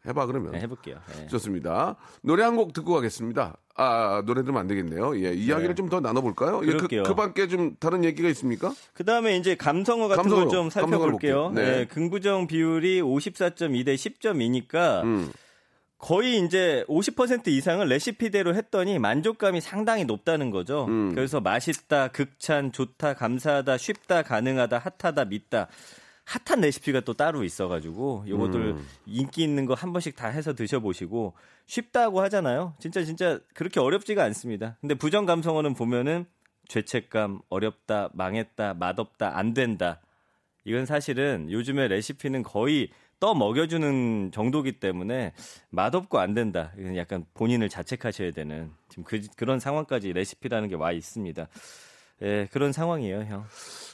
해봐 0.09 0.27
그러면. 0.27 0.53
네, 0.53 0.61
해볼게요. 0.61 0.97
네. 1.17 1.27
좋습니다. 1.29 1.97
노래 2.23 2.43
한 2.43 2.57
곡 2.57 2.73
듣고 2.73 2.95
가겠습니다. 2.95 3.57
아, 3.77 4.23
노래 4.27 4.43
들으면 4.43 4.61
안 4.61 4.67
되겠네요. 4.67 5.17
예, 5.25 5.33
이야기를 5.33 5.69
네. 5.69 5.75
좀더 5.75 6.01
나눠볼까요? 6.01 6.63
예, 6.65 6.73
그. 6.73 6.89
그 6.89 7.15
밖에 7.15 7.47
좀 7.47 7.77
다른 7.79 8.03
얘기가 8.05 8.29
있습니까? 8.31 8.73
그 8.95 9.05
다음에 9.05 9.37
이제 9.37 9.55
감성어 9.55 10.09
같은 10.09 10.29
걸 10.29 10.49
좀 10.49 10.71
살펴볼게요. 10.71 11.11
볼게요. 11.11 11.51
네. 11.55 11.79
네, 11.79 11.85
긍부정 11.87 12.47
비율이 12.49 13.01
54.2 13.03 13.85
대 13.85 13.95
10점이니까 13.95 15.05
음. 15.05 15.31
거의 15.99 16.39
이제 16.45 16.85
50% 16.89 17.49
이상을 17.49 17.85
레시피대로 17.87 18.55
했더니 18.55 19.01
만족감이 19.01 19.61
상당히 19.61 20.05
높다는 20.05 20.51
거죠. 20.51 20.87
음. 20.87 21.13
그래서 21.15 21.41
맛있다, 21.41 22.09
극찬, 22.09 22.71
좋다, 22.71 23.15
감사하다, 23.15 23.77
쉽다, 23.79 24.23
가능하다, 24.23 24.81
핫하다, 25.01 25.25
밉다. 25.25 25.67
핫한 26.29 26.61
레시피가 26.61 27.01
또 27.01 27.15
따로 27.15 27.43
있어가지고 27.43 28.25
요것들 28.29 28.61
음. 28.61 28.87
인기 29.07 29.43
있는 29.43 29.65
거 29.65 29.75
한 29.75 29.93
번씩 29.93 30.15
다 30.17 30.29
해서 30.29 30.53
드셔보시고 30.55 31.33
쉽다고 31.67 32.21
하잖아요. 32.23 32.75
진짜 32.79 33.03
진짜 33.03 33.39
그렇게 33.55 33.81
어렵지가 33.81 34.23
않습니다. 34.25 34.77
근데 34.81 34.95
부정 34.95 35.25
감성어는 35.25 35.75
보면은 35.75 36.27
죄책감, 36.69 37.41
어렵다, 37.49 38.11
망했다, 38.13 38.75
맛없다, 38.75 39.39
안 39.39 39.55
된다. 39.55 40.01
이건 40.65 40.85
사실은 40.85 41.51
요즘에 41.51 41.89
레시피는 41.89 42.43
거의 42.43 42.91
떠 43.21 43.35
먹여주는 43.35 44.31
정도기 44.33 44.73
때문에 44.81 45.33
맛없고 45.71 46.19
안 46.19 46.35
된다. 46.35 46.73
약간 46.97 47.25
본인을 47.35 47.69
자책하셔야 47.71 48.33
되는 48.33 48.71
지금 48.91 49.05
그, 49.05 49.21
그런 49.37 49.61
상황까지 49.61 50.13
레시피라는 50.13 50.69
게 50.69 50.75
와 50.77 50.93
있습니다. 50.93 51.49
예, 52.23 52.49
그런 52.53 52.73
상황이에요, 52.73 53.21
형. 53.23 53.45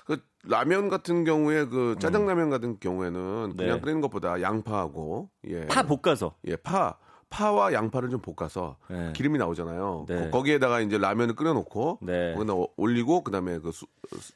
그 0.07 0.23
라면 0.45 0.89
같은 0.89 1.25
경우에 1.25 1.65
그 1.65 1.97
짜장라면 1.99 2.51
같은 2.51 2.79
경우에는 2.79 3.55
그냥 3.57 3.77
네. 3.77 3.81
끓이는 3.81 4.01
것보다 4.01 4.41
양파하고 4.43 5.31
예. 5.49 5.67
파 5.67 5.83
볶아서. 5.83 6.37
예, 6.47 6.57
파 6.57 6.99
파와 7.31 7.73
양파를 7.73 8.11
좀 8.11 8.21
볶아서 8.21 8.77
네. 8.89 9.13
기름이 9.15 9.39
나오잖아요. 9.39 10.07
네. 10.09 10.17
거- 10.25 10.31
거기에다가 10.39 10.81
이제 10.81 10.99
라면을 10.99 11.35
끓여놓고 11.35 11.99
네. 12.03 12.35
거기다 12.35 12.53
오- 12.55 12.69
올리고 12.77 13.25
그다음에 13.25 13.59
그 13.59 13.73
수, 13.73 13.87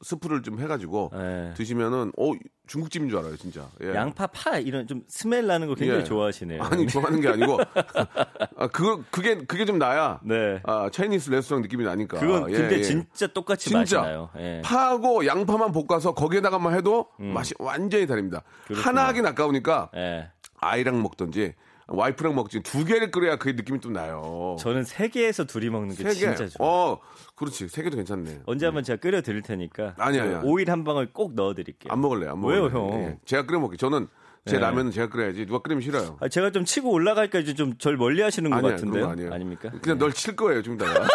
스프를 0.03 0.43
좀 0.43 0.59
해가지고 0.59 1.11
예. 1.15 1.55
드시면은 1.57 2.13
어 2.19 2.33
중국집인 2.67 3.09
줄 3.09 3.19
알아요, 3.19 3.37
진짜. 3.37 3.67
예. 3.83 3.95
양파, 3.95 4.27
파 4.27 4.59
이런 4.59 4.87
좀 4.87 5.03
스멜 5.09 5.43
나는 5.47 5.69
거 5.69 5.75
굉장히 5.75 6.01
예. 6.01 6.05
좋아하시네요. 6.05 6.63
아니 6.63 6.87
좋아하는 6.87 7.21
게 7.21 7.29
아니고 7.29 7.59
아 8.57 8.67
그거 8.69 9.03
그게 9.11 9.37
그게 9.39 9.65
좀 9.65 9.79
나야. 9.79 10.21
네. 10.23 10.61
아 10.65 10.91
차이니스 10.93 11.31
레스토랑 11.31 11.63
느낌이 11.63 11.85
나니까. 11.85 12.19
그건 12.19 12.51
예, 12.51 12.57
근데 12.57 12.79
예. 12.79 12.83
진짜 12.83 13.27
똑같이 13.29 13.67
진짜 13.71 13.79
맛이 13.79 13.95
나요. 13.95 14.29
예. 14.39 14.61
파하고 14.65 15.27
양파만 15.27 15.73
볶아서 15.73 16.15
거기에다가만 16.15 16.75
해도 16.75 17.07
맛이 17.19 17.55
완전히 17.59 18.07
다릅니다. 18.07 18.43
음. 18.45 18.75
그렇구나. 18.75 18.87
하나 18.89 19.09
하긴 19.09 19.27
아까우니까 19.27 19.91
예. 19.95 20.31
아이랑 20.61 21.03
먹든지 21.03 21.55
와이프랑 21.89 22.35
먹지 22.35 22.61
두 22.61 22.85
개를 22.85 23.11
끓여야 23.11 23.37
그 23.37 23.49
느낌이 23.49 23.81
좀 23.81 23.95
나요. 23.95 24.57
저는 24.61 24.85
세 24.85 25.09
개에서 25.09 25.45
둘이 25.45 25.71
먹는 25.71 25.97
게세 25.97 26.11
개. 26.11 26.15
진짜 26.15 26.47
좋아요. 26.49 26.71
어, 26.71 27.01
그렇지. 27.35 27.69
세 27.69 27.83
개도 27.83 27.97
괜찮네. 27.97 28.43
언제 28.45 28.67
한번 28.67 28.85
제가 28.85 29.01
끓여 29.01 29.23
드릴 29.23 29.41
테니까 29.43 29.95
아니, 29.97 30.19
그 30.19 30.25
아니야. 30.25 30.43
오일 30.45 30.71
한 30.71 30.85
방울 30.85 31.11
꼭 31.13 31.35
넣어 31.35 31.55
드릴게요. 31.55 31.91
안 31.91 32.01
먹을래요. 32.01 32.33
안 32.33 32.41
먹을래요. 32.41 32.65
왜요, 32.65 32.71
형? 32.73 32.93
예. 33.03 33.19
제가 33.25 33.47
끓여 33.47 33.59
먹게. 33.59 33.79
저는 33.79 34.07
제 34.45 34.57
네. 34.57 34.61
라면은 34.61 34.91
제가 34.91 35.09
끓여야지. 35.09 35.47
누가 35.47 35.61
끓이면 35.61 35.81
싫어요. 35.81 36.19
아, 36.21 36.29
제가 36.29 36.51
좀 36.51 36.67
치고 36.67 36.91
올라갈까 36.91 37.39
이제 37.39 37.55
좀절 37.55 37.97
멀리 37.97 38.21
하시는 38.21 38.51
것거 38.51 38.69
아니에요. 38.69 39.33
아닙니까? 39.33 39.71
그냥 39.83 39.99
널칠 39.99 40.37
거예요, 40.37 40.63
좀 40.63 40.75
이따가. 40.75 41.07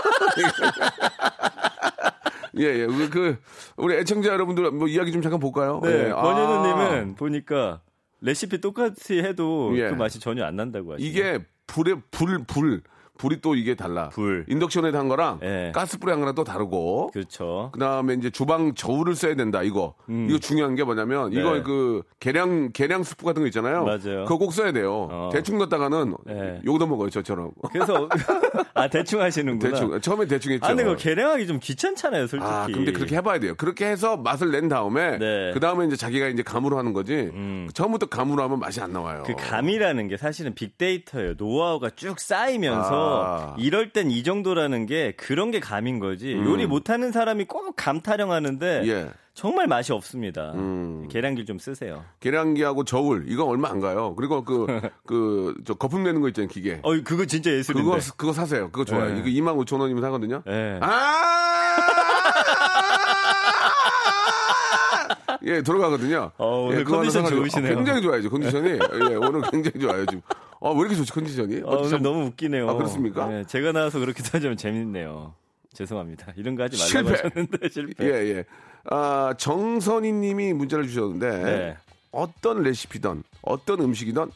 예, 2.59 2.65
예. 2.65 2.83
우리 2.85 3.09
그, 3.09 3.37
우리 3.77 3.95
애청자 3.95 4.29
여러분들 4.31 4.69
뭐 4.71 4.87
이야기 4.87 5.11
좀 5.11 5.21
잠깐 5.21 5.39
볼까요? 5.39 5.79
네, 5.83 6.07
예. 6.07 6.11
권현우님은 6.11 7.15
보니까 7.15 7.81
레시피 8.23 8.61
똑같이 8.61 9.19
해도 9.19 9.73
예. 9.75 9.89
그 9.89 9.95
맛이 9.95 10.19
전혀 10.19 10.45
안 10.45 10.55
난다고 10.55 10.93
하시네요. 10.93 11.11
이게 11.11 11.45
불에, 11.67 11.95
불, 12.09 12.45
불, 12.45 12.81
불이 13.23 13.39
또 13.39 13.55
이게 13.55 13.73
달라. 13.73 14.09
불. 14.09 14.45
인덕션에다 14.49 14.99
한 14.99 15.07
거랑 15.07 15.39
예. 15.43 15.71
가스불에 15.73 16.11
한 16.11 16.19
거랑 16.19 16.35
또 16.35 16.43
다르고. 16.43 17.11
그렇죠. 17.13 17.69
그다음에 17.71 18.15
이제 18.15 18.29
주방 18.29 18.73
저울을 18.75 19.15
써야 19.15 19.33
된다 19.35 19.63
이거 19.63 19.93
이거 20.09 20.37
중요한 20.39 20.75
게 20.75 20.83
뭐냐면 20.83 21.31
이거 21.31 21.51
음. 21.51 21.55
네. 21.55 21.63
그 21.63 22.01
계량 22.19 22.71
계량 22.73 23.03
스프 23.03 23.25
같은 23.25 23.41
거 23.41 23.47
있잖아요 23.47 23.85
맞아요. 23.85 24.25
그거 24.25 24.37
꼭 24.37 24.51
써야 24.53 24.71
돼요 24.73 25.07
어. 25.09 25.29
대충 25.31 25.57
넣었다가는 25.57 26.15
네. 26.25 26.61
욕도 26.65 26.85
먹어요 26.87 27.09
저처럼 27.09 27.51
그래서 27.71 28.09
아 28.73 28.87
대충 28.89 29.21
하시는구나. 29.21 29.71
대충 29.71 30.01
처음에 30.01 30.25
대충 30.25 30.51
했죠 30.51 30.65
아 30.65 30.69
근데 30.69 30.83
그거 30.83 30.95
계량하기 30.95 31.47
좀 31.47 31.59
귀찮잖아요, 31.61 32.27
솔직히. 32.27 32.51
아, 32.51 32.65
근데 32.65 32.91
그렇게 32.91 33.15
해 33.15 33.21
봐야 33.21 33.39
돼요. 33.39 33.53
그렇게 33.55 33.85
해서 33.85 34.17
맛을 34.17 34.51
낸 34.51 34.67
다음에, 34.67 35.17
네. 35.17 35.49
음. 35.49 35.51
그 35.53 35.59
다음에 35.59 35.85
이제 35.85 35.95
자기가 35.95 36.27
이제 36.27 36.41
감으로 36.43 36.77
하는 36.77 36.91
거지, 36.93 37.31
처음부터 37.73 38.07
감으로 38.07 38.41
하면 38.43 38.59
맛이 38.59 38.81
안 38.81 38.91
나와요. 38.91 39.23
그 39.25 39.33
감이라는 39.37 40.07
게 40.07 40.17
사실은 40.17 40.53
빅데이터예요. 40.55 41.33
노하우가 41.37 41.91
쭉 41.91 42.19
쌓이면서 42.19 43.12
아. 43.12 43.12
이럴 43.57 43.89
땐 43.91 44.09
이 44.11 44.23
정도라는 44.23 44.85
게 44.85 45.13
그런 45.17 45.51
게 45.51 45.59
감인 45.59 45.99
거지. 45.99 46.33
요리 46.33 46.65
못하는 46.67 47.11
사람이 47.11 47.45
꼭 47.45 47.75
감 47.75 48.01
타령하는데 48.01 48.79
음. 48.81 48.87
예. 48.87 49.09
정말 49.33 49.65
맛이 49.67 49.91
없습니다. 49.93 50.51
음. 50.53 51.07
계량기 51.09 51.45
좀 51.45 51.57
쓰세요. 51.57 52.03
계량기하고 52.19 52.83
저울, 52.83 53.25
이거 53.27 53.45
얼마 53.45 53.69
안 53.69 53.79
가요. 53.79 54.13
그리고 54.15 54.43
그, 54.43 54.67
그, 55.07 55.55
저 55.65 55.73
거품 55.73 56.03
내는 56.03 56.21
거 56.21 56.27
있잖아요, 56.27 56.47
기계. 56.49 56.79
어 56.83 56.91
그거 57.03 57.25
진짜 57.25 57.49
예술인데. 57.51 57.83
그거, 57.89 57.97
그거 58.15 58.31
사세요. 58.31 58.69
그거 58.71 58.85
좋아요. 58.85 59.11
네. 59.13 59.19
이거 59.19 59.27
2만 59.29 59.57
5천 59.65 59.79
원이면 59.79 60.03
사거든요. 60.03 60.43
네. 60.45 60.77
아! 60.81 60.99
예, 65.45 65.61
들어가거든요. 65.61 66.31
어, 66.37 66.65
오늘 66.67 66.79
예, 66.79 66.83
컨디션 66.83 67.23
사가지고. 67.23 67.39
좋으시네요. 67.41 67.71
어, 67.73 67.75
굉장히 67.75 68.01
좋아요, 68.01 68.29
컨디션이. 68.29 68.69
예, 68.69 69.15
오늘 69.15 69.41
굉장히 69.51 69.79
좋아요, 69.79 70.05
지금. 70.05 70.21
아, 70.63 70.69
왜 70.69 70.79
이렇게 70.81 70.95
좋지, 70.95 71.11
컨디션이? 71.11 71.61
어, 71.63 71.77
오늘 71.79 71.89
참- 71.89 72.01
너무 72.01 72.25
웃기네요. 72.27 72.69
아, 72.69 72.73
그렇습니까? 72.75 73.27
네, 73.27 73.43
제가 73.45 73.71
나와서 73.73 73.99
그렇게 73.99 74.23
따지면 74.23 74.57
재밌네요. 74.57 75.33
죄송합니다. 75.73 76.27
이런 76.35 76.55
거 76.55 76.63
하지 76.63 76.77
말라고 76.77 77.09
실패. 77.09 77.27
하셨는데 77.27 77.69
실패. 77.73 78.05
예, 78.05 78.35
예. 78.37 78.45
아, 78.89 79.33
정선희 79.37 80.11
님이 80.11 80.53
문자를 80.53 80.87
주셨는데, 80.87 81.29
네. 81.43 81.77
어떤 82.11 82.61
레시피든, 82.63 83.23
어떤 83.41 83.79
음식이든, 83.81 84.29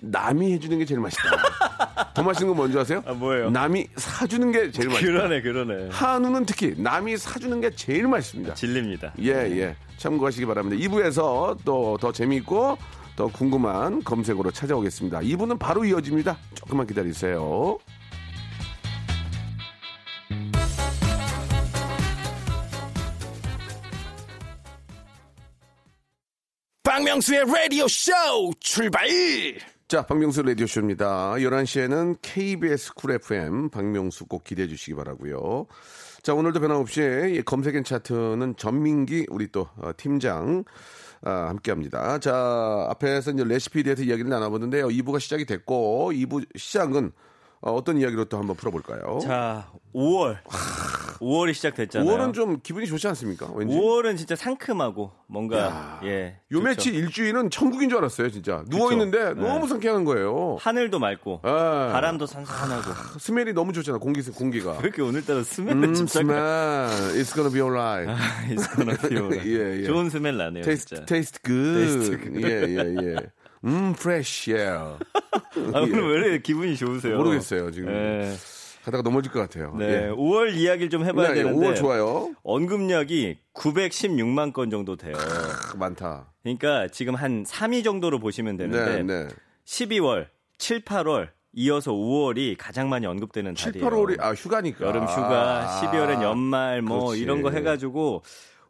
남이 0.00 0.52
해주는 0.52 0.78
게 0.78 0.84
제일 0.84 1.00
맛있다. 1.00 1.22
더 2.14 2.22
맛있는 2.22 2.48
건 2.48 2.56
뭔지 2.56 2.78
아세요? 2.78 3.02
아, 3.06 3.12
뭐예요? 3.12 3.50
남이 3.50 3.88
사주는 3.96 4.52
게 4.52 4.70
제일 4.70 4.88
맛있다. 4.88 5.06
그러네, 5.06 5.42
그러네. 5.42 5.88
한우는 5.90 6.44
특히 6.46 6.74
남이 6.76 7.16
사주는 7.16 7.60
게 7.60 7.70
제일 7.70 8.06
맛있습니다. 8.06 8.54
질립니다. 8.54 9.12
예, 9.20 9.30
예. 9.32 9.76
참고하시기 9.96 10.46
바랍니다. 10.46 10.76
2부에서 10.86 11.56
또 11.64 11.96
더 12.00 12.12
재미있고 12.12 12.78
더 13.18 13.26
궁금한 13.26 14.04
검색으로 14.04 14.52
찾아오겠습니다. 14.52 15.18
2부는 15.18 15.58
바로 15.58 15.84
이어집니다. 15.84 16.38
조금만 16.54 16.86
기다리세요. 16.86 17.76
박명수의 26.84 27.44
라디오 27.52 27.88
쇼 27.88 28.12
출발! 28.60 29.08
자, 29.88 30.06
박명수 30.06 30.42
라디오 30.42 30.68
쇼입니다. 30.68 31.32
11시에는 31.32 32.18
KBS 32.22 32.94
쿨 32.94 33.12
FM 33.12 33.70
박명수 33.70 34.26
꼭 34.26 34.44
기대해 34.44 34.68
주시기 34.68 34.94
바라고요 34.94 35.66
자, 36.22 36.34
오늘도 36.34 36.60
변함없이 36.60 37.00
이 37.34 37.42
검색 37.42 37.78
N 37.78 37.82
차트는 37.82 38.54
전민기 38.56 39.26
우리 39.30 39.50
또 39.50 39.68
어, 39.78 39.90
팀장 39.96 40.64
아, 41.22 41.48
함께 41.48 41.70
합니다. 41.70 42.18
자, 42.18 42.86
앞에서 42.90 43.32
이제 43.32 43.44
레시피에 43.44 43.82
대해서 43.82 44.02
이야기를 44.02 44.30
나눠보는데요. 44.30 44.88
2부가 44.88 45.18
시작이 45.18 45.44
됐고, 45.46 46.12
2부 46.12 46.46
시작은 46.56 47.12
어, 47.60 47.72
어떤 47.72 47.98
이야기로 47.98 48.26
또 48.26 48.38
한번 48.38 48.56
풀어볼까요? 48.56 49.18
자, 49.20 49.68
5월. 49.94 50.38
5월이 51.18 51.52
시작됐잖아요. 51.54 52.08
5월은 52.08 52.32
좀 52.32 52.60
기분이 52.62 52.86
좋지 52.86 53.08
않습니까? 53.08 53.50
왠지. 53.52 53.74
5월은 53.76 54.16
진짜 54.16 54.36
상큼하고 54.36 55.10
뭔가 55.26 55.98
예. 56.04 56.36
요. 56.52 56.60
며칠 56.60 56.94
일주일은 56.94 57.50
천국인 57.50 57.88
줄 57.88 57.98
알았어요, 57.98 58.30
진짜. 58.30 58.62
누워 58.68 58.92
있는데 58.92 59.34
네. 59.34 59.40
너무 59.40 59.66
상쾌한 59.66 60.04
거예요. 60.04 60.56
하늘도 60.60 61.00
맑고 61.00 61.40
예. 61.44 61.48
바람도 61.48 62.26
산산하고 62.26 63.18
스멜이 63.18 63.52
너무 63.52 63.72
좋잖아, 63.72 63.98
공기, 63.98 64.22
공기가. 64.22 64.74
왜 64.78 64.84
이렇게 64.84 65.02
오늘따라 65.02 65.42
스멜을 65.42 65.84
음, 65.88 65.94
좀 65.94 66.06
스멜. 66.06 66.34
It's 67.16 67.34
gonna 67.34 67.50
be 67.52 67.60
alright. 67.60 68.08
It's 68.48 68.68
gonna 68.76 68.96
be 69.08 69.16
alright. 69.18 69.48
예, 69.50 69.80
예. 69.80 69.84
좋은 69.84 70.08
스멜 70.10 70.36
나네요. 70.36 70.62
Taste, 70.62 70.96
진짜. 70.96 71.04
taste 71.06 71.42
good. 71.42 71.84
Taste 71.84 72.20
good. 72.22 72.46
예, 72.46 72.62
예, 72.62 73.14
예. 73.14 73.16
음, 73.64 73.92
fresh 73.98 74.52
air. 74.52 74.98
아, 75.74 75.80
오늘 75.80 76.08
왜 76.10 76.18
이렇게 76.28 76.42
기분이 76.42 76.76
좋으세요? 76.76 77.16
모르겠어요, 77.16 77.70
지금. 77.70 77.90
예. 77.92 78.34
가다가 78.84 79.02
넘어질 79.02 79.30
것 79.32 79.40
같아요. 79.40 79.74
네, 79.76 79.84
예. 80.06 80.08
5월 80.10 80.54
이야기를 80.54 80.88
좀 80.88 81.04
해봐야 81.04 81.28
네, 81.28 81.34
되는데 81.42 81.66
5월 81.72 81.76
좋아요. 81.76 82.32
언급량이 82.42 83.36
916만 83.54 84.52
건 84.52 84.70
정도 84.70 84.96
돼요. 84.96 85.14
크, 85.16 85.76
많다. 85.76 86.32
그러니까 86.42 86.88
지금 86.88 87.14
한 87.14 87.44
3위 87.44 87.84
정도로 87.84 88.18
보시면 88.18 88.56
네, 88.56 88.66
되는데 88.68 89.02
네. 89.02 89.28
12월, 89.66 90.28
7, 90.58 90.84
8월 90.84 91.28
이어서 91.52 91.92
5월이 91.92 92.56
가장 92.58 92.88
많이 92.88 93.06
언급되는 93.06 93.54
7, 93.54 93.72
달이에요. 93.72 93.90
8월이, 93.90 94.20
아, 94.20 94.32
휴가니까. 94.32 94.86
여름 94.86 95.02
휴가, 95.04 95.66
아, 95.68 95.80
12월엔 95.82 96.22
연말 96.22 96.80
뭐 96.82 97.06
그렇지. 97.06 97.20
이런 97.22 97.42
거 97.42 97.50
해가지고 97.50 98.22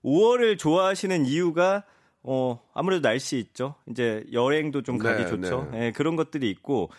5월을 0.05 0.59
좋아하시는 0.59 1.27
이유가 1.27 1.85
어 2.31 2.61
아무래도 2.75 3.01
날씨 3.01 3.39
있죠. 3.39 3.75
이제 3.91 4.23
여행도 4.33 4.83
좀 4.83 4.99
가기 4.99 5.25
네, 5.25 5.31
좋죠. 5.31 5.71
네. 5.73 5.87
예, 5.87 5.93
그런 5.93 6.15
것들이 6.15 6.51
있고 6.51 6.91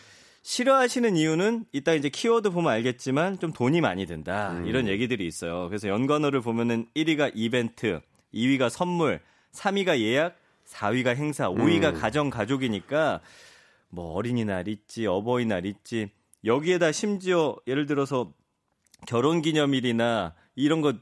싫어하시는 0.42 1.16
이유는 1.16 1.66
이따 1.72 1.94
이제 1.94 2.10
키워드 2.10 2.50
보면 2.50 2.72
알겠지만 2.72 3.38
좀 3.38 3.54
돈이 3.54 3.80
많이 3.80 4.08
든다 4.08 4.54
음. 4.54 4.66
이런 4.66 4.88
얘기들이 4.88 5.28
있어요. 5.28 5.68
그래서 5.68 5.88
연관어를 5.88 6.42
보면은 6.42 6.88
1위가 6.96 7.32
이벤트, 7.36 8.02
2위가 8.34 8.72
선물, 8.72 9.20
3위가 9.54 10.00
예약, 10.00 10.36
4위가 10.66 11.16
행사, 11.16 11.48
5위가 11.48 11.94
음. 11.94 12.00
가정 12.00 12.32
가족이니까 12.32 13.22
뭐 13.90 14.14
어린이날 14.14 14.68
있지, 14.68 15.06
어버이날 15.06 15.68
있지. 15.68 16.10
여기에다 16.44 16.92
심지어 16.92 17.56
예를 17.68 17.86
들어서 17.86 18.34
결혼 19.06 19.44
기념일이나 19.44 20.34
이런 20.56 20.82
거 20.82 20.94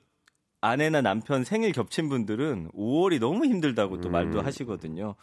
아내나 0.70 1.02
남편 1.02 1.44
생일 1.44 1.72
겹친 1.72 2.10
분들은 2.10 2.70
5월이 2.74 3.20
너무 3.20 3.46
힘들다고 3.46 4.02
또 4.02 4.10
말도 4.10 4.42
하시거든요. 4.42 5.16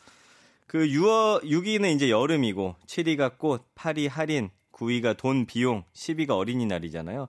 그 0.67 0.79
6월 0.87 1.43
6위는 1.45 1.95
이제 1.95 2.11
여름이고 2.11 2.77
7위가 2.87 3.39
꽃, 3.39 3.63
8위 3.75 4.09
할인, 4.09 4.51
9위가 4.73 5.17
돈 5.17 5.47
비용, 5.47 5.85
10위가 5.93 6.31
어린이날이잖아요. 6.31 7.29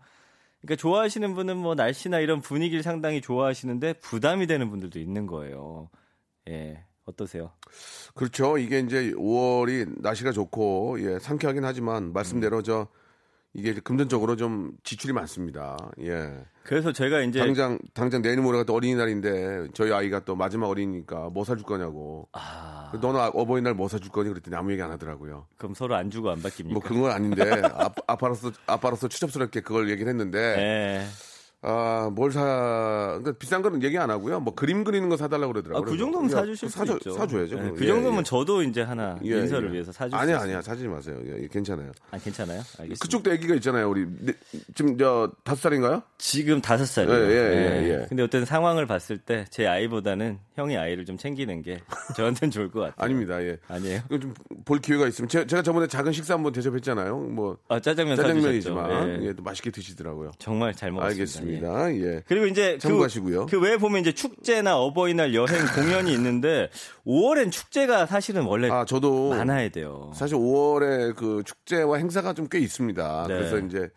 그러니까 0.61 0.81
좋아하시는 0.81 1.35
분은 1.35 1.57
뭐 1.57 1.75
날씨나 1.75 2.19
이런 2.19 2.41
분위기를 2.41 2.81
상당히 2.81 3.21
좋아하시는데 3.21 3.93
부담이 3.93 4.47
되는 4.47 4.69
분들도 4.69 4.99
있는 4.99 5.27
거예요. 5.27 5.89
예. 6.49 6.83
어떠세요? 7.05 7.51
그렇죠. 8.15 8.57
이게 8.57 8.79
이제 8.79 9.11
5월이 9.11 10.01
날씨가 10.01 10.31
좋고, 10.31 10.97
예, 11.01 11.19
상쾌하긴 11.19 11.63
하지만, 11.63 12.13
말씀대로 12.13 12.63
저, 12.63 12.87
이게 13.57 13.73
금전적으로 13.73 14.35
좀 14.35 14.73
지출이 14.83 15.13
많습니다. 15.13 15.77
예. 16.01 16.29
그래서 16.63 16.91
제가 16.91 17.21
이제 17.21 17.39
당장 17.39 17.79
당장 17.93 18.21
내일 18.21 18.41
모레가 18.41 18.65
또 18.65 18.73
어린이날인데 18.73 19.69
저희 19.73 19.93
아이가 19.93 20.25
또 20.25 20.35
마지막 20.35 20.67
어린이니까 20.67 21.29
뭐 21.29 21.45
사줄 21.45 21.63
거냐고. 21.63 22.27
아, 22.33 22.91
너는 23.01 23.17
아- 23.19 23.27
어버이날 23.27 23.73
뭐 23.73 23.87
사줄 23.87 24.11
거니 24.11 24.27
그랬더니 24.29 24.57
아무 24.57 24.71
얘기 24.73 24.81
안 24.81 24.91
하더라고요. 24.91 25.45
그럼 25.57 25.73
서로 25.73 25.95
안 25.95 26.09
주고 26.09 26.31
안 26.31 26.41
바뀝니까? 26.41 26.73
뭐 26.73 26.81
그런 26.81 27.01
건 27.01 27.11
아닌데 27.11 27.61
아, 27.73 27.89
아빠로서 28.07 28.51
아빠로서 28.67 29.07
추접스럽게 29.07 29.61
그걸 29.61 29.89
얘기를 29.89 30.09
했는데 30.09 30.37
예. 30.57 31.05
아 31.67 32.09
뭘 32.13 32.31
사? 32.31 32.41
그러니까 33.19 33.31
비싼 33.39 33.61
거는 33.61 33.81
얘기 33.83 33.97
안 33.97 34.09
하고요. 34.09 34.39
뭐 34.39 34.53
그림 34.53 34.83
그리는 34.83 35.09
거 35.09 35.17
사달라고 35.17 35.49
아, 35.49 35.53
그러더라고요. 35.53 35.91
그 35.91 35.97
정도면 35.97 36.27
그래서 36.27 36.39
사주실 36.41 36.69
수 36.69 36.77
사줘, 36.77 36.93
있죠. 36.93 37.11
사줘야죠. 37.13 37.55
예, 37.55 37.59
그럼. 37.59 37.75
그 37.75 37.83
예, 37.83 37.87
정도면 37.87 38.19
예. 38.19 38.23
저도 38.23 38.61
이제 38.63 38.81
하나 38.83 39.17
예, 39.25 39.39
인사를 39.39 39.67
예. 39.69 39.73
위해서 39.73 39.91
사줄 39.91 40.15
아니야 40.15 40.37
수 40.37 40.43
아니야. 40.43 40.61
사지 40.61 40.87
마세요. 40.87 41.19
예, 41.25 41.43
예, 41.43 41.47
괜찮아요. 41.47 41.91
아, 42.11 42.17
괜찮아요? 42.19 42.59
알겠습니다. 42.59 43.01
그쪽도 43.01 43.31
아기가 43.31 43.55
있잖아요. 43.55 43.89
우리 43.89 44.05
네, 44.19 44.33
지금 44.75 44.97
저 44.97 45.31
다섯 45.43 45.61
살인가요? 45.61 46.03
지금 46.19 46.61
다섯 46.61 46.85
살이에요. 46.85 47.19
예, 47.19 47.31
예, 47.31 47.83
예, 47.83 47.89
예. 48.01 48.05
근데 48.07 48.21
어떤 48.23 48.45
상황을 48.45 48.85
봤을 48.85 49.17
때 49.17 49.45
제 49.49 49.65
아이보다는 49.67 50.37
형이 50.55 50.77
아이를 50.77 51.05
좀 51.05 51.17
챙기는 51.17 51.61
게 51.61 51.79
저한테는 52.15 52.51
좋을 52.51 52.69
것 52.69 52.81
같아요. 52.81 52.95
아닙니다. 53.05 53.41
예. 53.41 53.57
아니에요? 53.67 54.01
좀 54.21 54.33
볼 54.65 54.79
기회가 54.79 55.07
있으면 55.07 55.29
제, 55.29 55.45
가 55.45 55.61
저번에 55.61 55.85
작은 55.87 56.11
식사 56.11 56.33
한번 56.33 56.51
대접했잖아요. 56.51 57.17
뭐 57.19 57.57
아, 57.67 57.79
짜장면. 57.79 58.15
짜장면이지만 58.15 59.21
예. 59.21 59.27
예, 59.27 59.33
또 59.33 59.43
맛있게 59.43 59.69
드시더라고요. 59.71 60.31
정말 60.39 60.73
잘 60.73 60.91
먹었습니다. 60.91 61.05
예. 61.05 61.21
알겠습니다. 61.21 61.54
예. 61.63 62.23
그리고 62.27 62.45
이제 62.47 62.77
참고하시고요. 62.77 63.45
그, 63.47 63.59
그 63.59 63.65
외에 63.65 63.77
보면 63.77 64.01
이제 64.01 64.11
축제나 64.11 64.77
어버이날 64.77 65.33
여행 65.33 65.47
공연이 65.75 66.13
있는데 66.13 66.69
5월엔 67.05 67.51
축제가 67.51 68.05
사실은 68.05 68.43
원래 68.43 68.69
아 68.69 68.85
저도 68.85 69.29
많아야 69.31 69.69
돼요. 69.69 70.11
사실 70.15 70.37
5월에 70.37 71.15
그 71.15 71.43
축제와 71.45 71.97
행사가 71.97 72.33
좀 72.33 72.45
꽤 72.49 72.59
있습니다. 72.59 73.25
네. 73.27 73.33
그래서 73.33 73.57
이제 73.59 73.89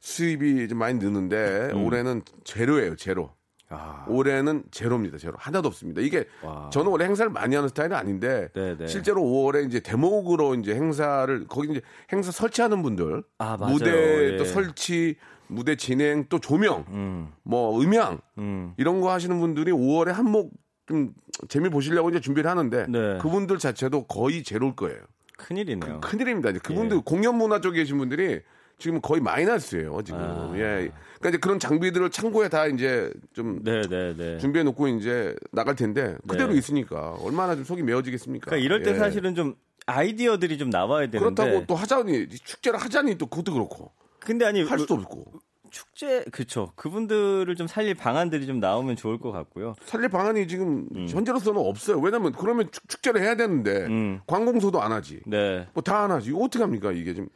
수입이 0.00 0.68
좀 0.68 0.78
많이 0.78 0.98
느는데 0.98 1.70
음. 1.72 1.84
올해는 1.84 2.22
제로예요, 2.44 2.96
제로. 2.96 3.32
아. 3.70 4.04
올해는 4.08 4.64
제로입니다. 4.70 5.16
제로 5.16 5.34
하나도 5.38 5.68
없습니다. 5.68 6.00
이게 6.00 6.26
와. 6.42 6.68
저는 6.72 6.90
원래 6.90 7.04
행사를 7.04 7.30
많이 7.30 7.54
하는 7.54 7.68
스타일은 7.68 7.96
아닌데 7.96 8.48
네, 8.52 8.76
네. 8.76 8.86
실제로 8.86 9.22
5월에 9.22 9.66
이제 9.66 9.80
대목으로 9.80 10.56
이제 10.56 10.74
행사를 10.74 11.46
거기 11.46 11.70
이제 11.70 11.80
행사 12.12 12.32
설치하는 12.32 12.82
분들 12.82 13.22
아. 13.38 13.56
무대 13.56 14.32
예. 14.32 14.36
또 14.36 14.44
설치 14.44 15.16
무대 15.46 15.76
진행 15.76 16.26
또 16.28 16.40
조명 16.40 16.84
음. 16.88 17.32
뭐 17.44 17.80
음향 17.80 18.20
음. 18.38 18.74
이런 18.76 19.00
거 19.00 19.12
하시는 19.12 19.38
분들이 19.38 19.70
5월에 19.70 20.08
한몫 20.08 20.50
좀 20.86 21.14
재미 21.48 21.68
보시려고 21.68 22.10
이제 22.10 22.18
준비를 22.20 22.50
하는데 22.50 22.86
네. 22.88 23.18
그분들 23.18 23.58
자체도 23.58 24.06
거의 24.06 24.42
제로일 24.42 24.74
거예요. 24.74 24.98
큰일이네요. 25.38 26.00
큰일입니다. 26.00 26.50
이제 26.50 26.58
그분들 26.58 26.96
예. 26.98 27.02
공연 27.04 27.36
문화 27.36 27.60
쪽에 27.60 27.78
계신 27.78 27.98
분들이 27.98 28.40
지금 28.80 29.00
거의 29.00 29.20
마이너스예요. 29.20 30.02
지금 30.02 30.20
아. 30.20 30.52
예. 30.56 30.90
그러니까 31.18 31.28
이제 31.28 31.38
그런 31.38 31.58
장비들을 31.60 32.10
창고에 32.10 32.48
다 32.48 32.66
이제 32.66 33.12
좀 33.34 33.62
네, 33.62 33.82
네, 33.82 34.16
네. 34.16 34.38
준비해 34.38 34.64
놓고 34.64 34.88
이제 34.88 35.36
나갈 35.52 35.76
텐데 35.76 36.16
그대로 36.26 36.52
네. 36.52 36.58
있으니까 36.58 37.16
얼마나 37.20 37.54
좀 37.54 37.64
속이 37.64 37.82
메어지겠습니까? 37.82 38.46
그러니까 38.46 38.64
이럴 38.64 38.82
때 38.82 38.90
예. 38.92 38.94
사실은 38.98 39.34
좀 39.34 39.54
아이디어들이 39.86 40.56
좀 40.58 40.70
나와야 40.70 41.08
되는데 41.10 41.18
그렇다고 41.18 41.66
또 41.66 41.74
하자니 41.74 42.28
축제를 42.28 42.78
하자니 42.80 43.16
또 43.18 43.26
그것도 43.26 43.52
그렇고 43.52 43.92
근데 44.18 44.44
아니 44.44 44.62
할 44.64 44.78
수도 44.78 44.94
없고 44.94 45.32
축제 45.70 46.24
그쵸 46.32 46.72
그분들을 46.74 47.54
좀 47.56 47.66
살릴 47.68 47.94
방안들이 47.94 48.46
좀 48.46 48.58
나오면 48.58 48.96
좋을 48.96 49.18
것 49.18 49.30
같고요. 49.30 49.74
살릴 49.84 50.08
방안이 50.08 50.48
지금 50.48 50.88
현재로서는 51.08 51.60
없어요. 51.60 51.98
왜냐면 52.00 52.32
그러면 52.32 52.68
축- 52.72 52.88
축제를 52.88 53.20
해야 53.20 53.36
되는데 53.36 53.84
음. 53.86 54.20
관공서도 54.26 54.80
안 54.82 54.90
하지. 54.92 55.20
네 55.26 55.68
뭐 55.74 55.82
다 55.82 56.04
안 56.04 56.10
하지. 56.10 56.32
어떻게 56.34 56.62
합니까 56.64 56.90
이게 56.92 57.14
지금? 57.14 57.28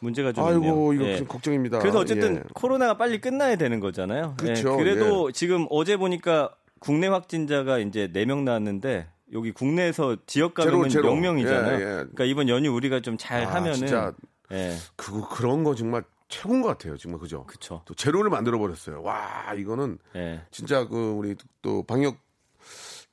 문제가 0.00 0.32
좀 0.32 0.44
아이고 0.44 0.92
있네요. 0.92 0.92
이거 0.92 1.04
예. 1.04 1.16
좀 1.18 1.26
걱정입니다. 1.26 1.78
그래서 1.78 1.98
어쨌든 1.98 2.36
예. 2.36 2.42
코로나가 2.54 2.96
빨리 2.96 3.20
끝나야 3.20 3.56
되는 3.56 3.80
거잖아요. 3.80 4.34
그렇죠. 4.38 4.72
예, 4.72 4.76
그래도 4.76 5.32
지금 5.32 5.66
어제 5.70 5.96
보니까 5.96 6.50
국내 6.78 7.06
확진자가 7.06 7.78
이제 7.78 8.08
4명 8.12 8.42
나왔는데 8.42 9.08
여기 9.32 9.52
국내에서 9.52 10.16
지역 10.26 10.54
감염은 10.54 10.88
제로, 10.88 11.08
제로. 11.08 11.14
0명이잖아요. 11.14 11.80
예, 11.80 11.80
예. 11.80 11.86
그러니까 11.86 12.24
이번 12.24 12.48
연휴 12.48 12.70
우리가 12.70 13.00
좀잘 13.00 13.44
아, 13.44 13.54
하면은 13.54 13.74
진짜 13.74 14.12
예. 14.52 14.74
그거 14.94 15.28
그런 15.28 15.64
거 15.64 15.74
정말 15.74 16.02
최고인 16.28 16.62
것 16.62 16.68
같아요. 16.68 16.96
정말 16.96 17.20
그죠? 17.20 17.44
그쵸. 17.46 17.82
또 17.84 17.94
제로를 17.94 18.30
만들어 18.30 18.58
버렸어요. 18.58 19.02
와 19.02 19.54
이거는 19.56 19.98
예. 20.16 20.42
진짜 20.50 20.86
그 20.86 21.12
우리 21.12 21.36
또 21.62 21.82
방역 21.84 22.16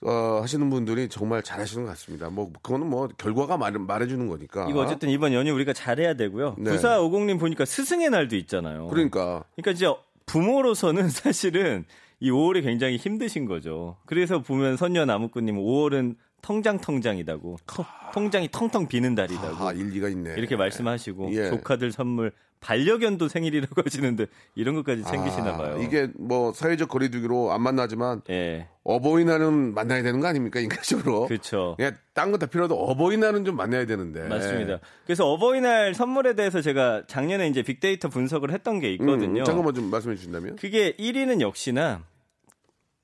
어, 0.05 0.39
하시는 0.41 0.69
분들이 0.69 1.07
정말 1.09 1.41
잘하시는 1.43 1.85
것 1.85 1.91
같습니다. 1.91 2.29
뭐 2.29 2.51
그거는 2.61 2.87
뭐 2.87 3.07
결과가 3.17 3.57
말, 3.57 3.71
말해주는 3.73 4.27
거니까. 4.27 4.67
이거 4.69 4.81
어쨌든 4.81 5.09
이번 5.09 5.33
연휴 5.33 5.53
우리가 5.53 5.73
잘해야 5.73 6.13
되고요. 6.15 6.55
네. 6.59 6.71
9450님 6.71 7.39
보니까 7.39 7.65
스승의 7.65 8.09
날도 8.09 8.35
있잖아요. 8.35 8.87
그러니까 8.87 9.43
그러니까 9.55 9.73
진짜 9.77 9.95
부모로서는 10.25 11.07
사실은 11.09 11.85
이 12.19 12.31
5월이 12.31 12.63
굉장히 12.63 12.97
힘드신 12.97 13.45
거죠. 13.45 13.97
그래서 14.05 14.41
보면 14.41 14.77
선녀 14.77 15.05
나무꾼님 15.05 15.55
5월은 15.57 16.15
통장통장이다고 16.41 17.57
통- 17.65 17.85
통장이 18.13 18.49
텅텅 18.51 18.87
비는 18.87 19.15
달이다고 19.15 19.67
아 19.67 19.71
일리가 19.73 20.09
있네. 20.09 20.35
이렇게 20.37 20.55
말씀하시고 20.55 21.33
예. 21.35 21.49
조카들 21.49 21.91
선물 21.91 22.31
반려견도 22.63 23.27
생일이라고 23.27 23.73
하시는데 23.85 24.25
이런 24.55 24.75
것까지 24.75 25.03
챙기시나 25.03 25.49
아, 25.49 25.57
봐요. 25.57 25.81
이게 25.83 26.07
뭐 26.15 26.53
사회적 26.53 26.89
거리두기로 26.89 27.51
안 27.51 27.61
만나지만 27.61 28.21
예, 28.29 28.67
어버이날은 28.83 29.73
만나야 29.73 30.01
되는 30.01 30.19
거 30.19 30.27
아닙니까 30.27 30.59
인간적으로? 30.59 31.27
그렇죠. 31.27 31.75
그냥 31.77 31.95
딴거다 32.13 32.47
필요해도 32.47 32.75
어버이날은 32.75 33.45
좀 33.45 33.55
만나야 33.55 33.85
되는데. 33.85 34.27
맞습니다. 34.27 34.79
그래서 35.05 35.27
어버이날 35.29 35.93
선물에 35.93 36.33
대해서 36.35 36.61
제가 36.61 37.03
작년에 37.07 37.47
이제 37.47 37.61
빅데이터 37.61 38.09
분석을 38.09 38.51
했던 38.51 38.79
게 38.79 38.91
있거든요. 38.93 39.41
음, 39.41 39.45
잠깐만 39.45 39.73
좀 39.73 39.89
말씀해 39.91 40.15
주신다면. 40.15 40.55
그게 40.55 40.93
1위는 40.93 41.41
역시나 41.41 42.03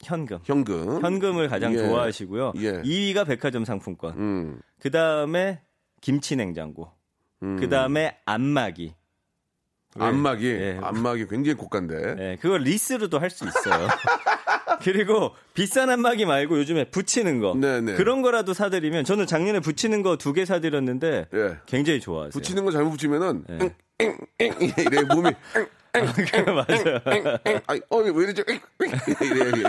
현금. 0.02 0.40
현금. 0.44 1.02
현금을 1.04 1.50
가장 1.50 1.74
예. 1.74 1.78
좋아하시고요. 1.80 2.54
예. 2.58 2.82
2위가 2.82 3.28
백화점 3.28 3.66
상품권. 3.66 4.14
음. 4.18 4.62
그 4.80 4.92
다음에 4.92 5.60
김치 6.02 6.36
냉장고. 6.36 6.90
음. 7.44 7.58
그 7.60 7.68
다음에 7.70 8.18
안마기. 8.26 8.94
안마기. 10.06 10.46
예. 10.48 10.80
안마기 10.82 11.28
굉장히 11.28 11.56
고가인데. 11.58 12.16
예, 12.20 12.38
그걸 12.42 12.62
리스로도 12.62 13.20
할 13.20 13.30
수 13.30 13.46
있어요. 13.48 13.88
그리고 14.82 15.36
비싼 15.54 15.90
안마기 15.90 16.26
말고 16.26 16.58
요즘에 16.60 16.86
붙이는 16.86 17.40
거. 17.40 17.54
네네. 17.56 17.96
그런 17.96 18.22
거라도 18.22 18.54
사드리면 18.54 19.04
저는 19.04 19.28
작년에 19.28 19.60
붙이는 19.60 20.02
거 20.04 20.16
두 20.18 20.34
개 20.34 20.46
사드렸는데 20.46 21.28
예. 21.34 21.58
굉장히 21.66 22.00
좋아하세요. 22.00 22.32
붙이는 22.32 22.64
거 22.66 22.72
잘못 22.72 22.92
붙이면은 22.92 23.44
예. 23.50 23.60
엥, 24.02 24.18
엥, 24.40 24.54
엥, 24.62 24.74
이래 24.78 25.02
몸이 25.04 25.32
맞아요. 25.94 27.00
엥, 27.46 27.62
아이, 27.68 27.82
어, 27.90 27.98
왜 27.98 28.12
엥, 28.50 28.92
이래, 29.22 29.50
이래. 29.50 29.64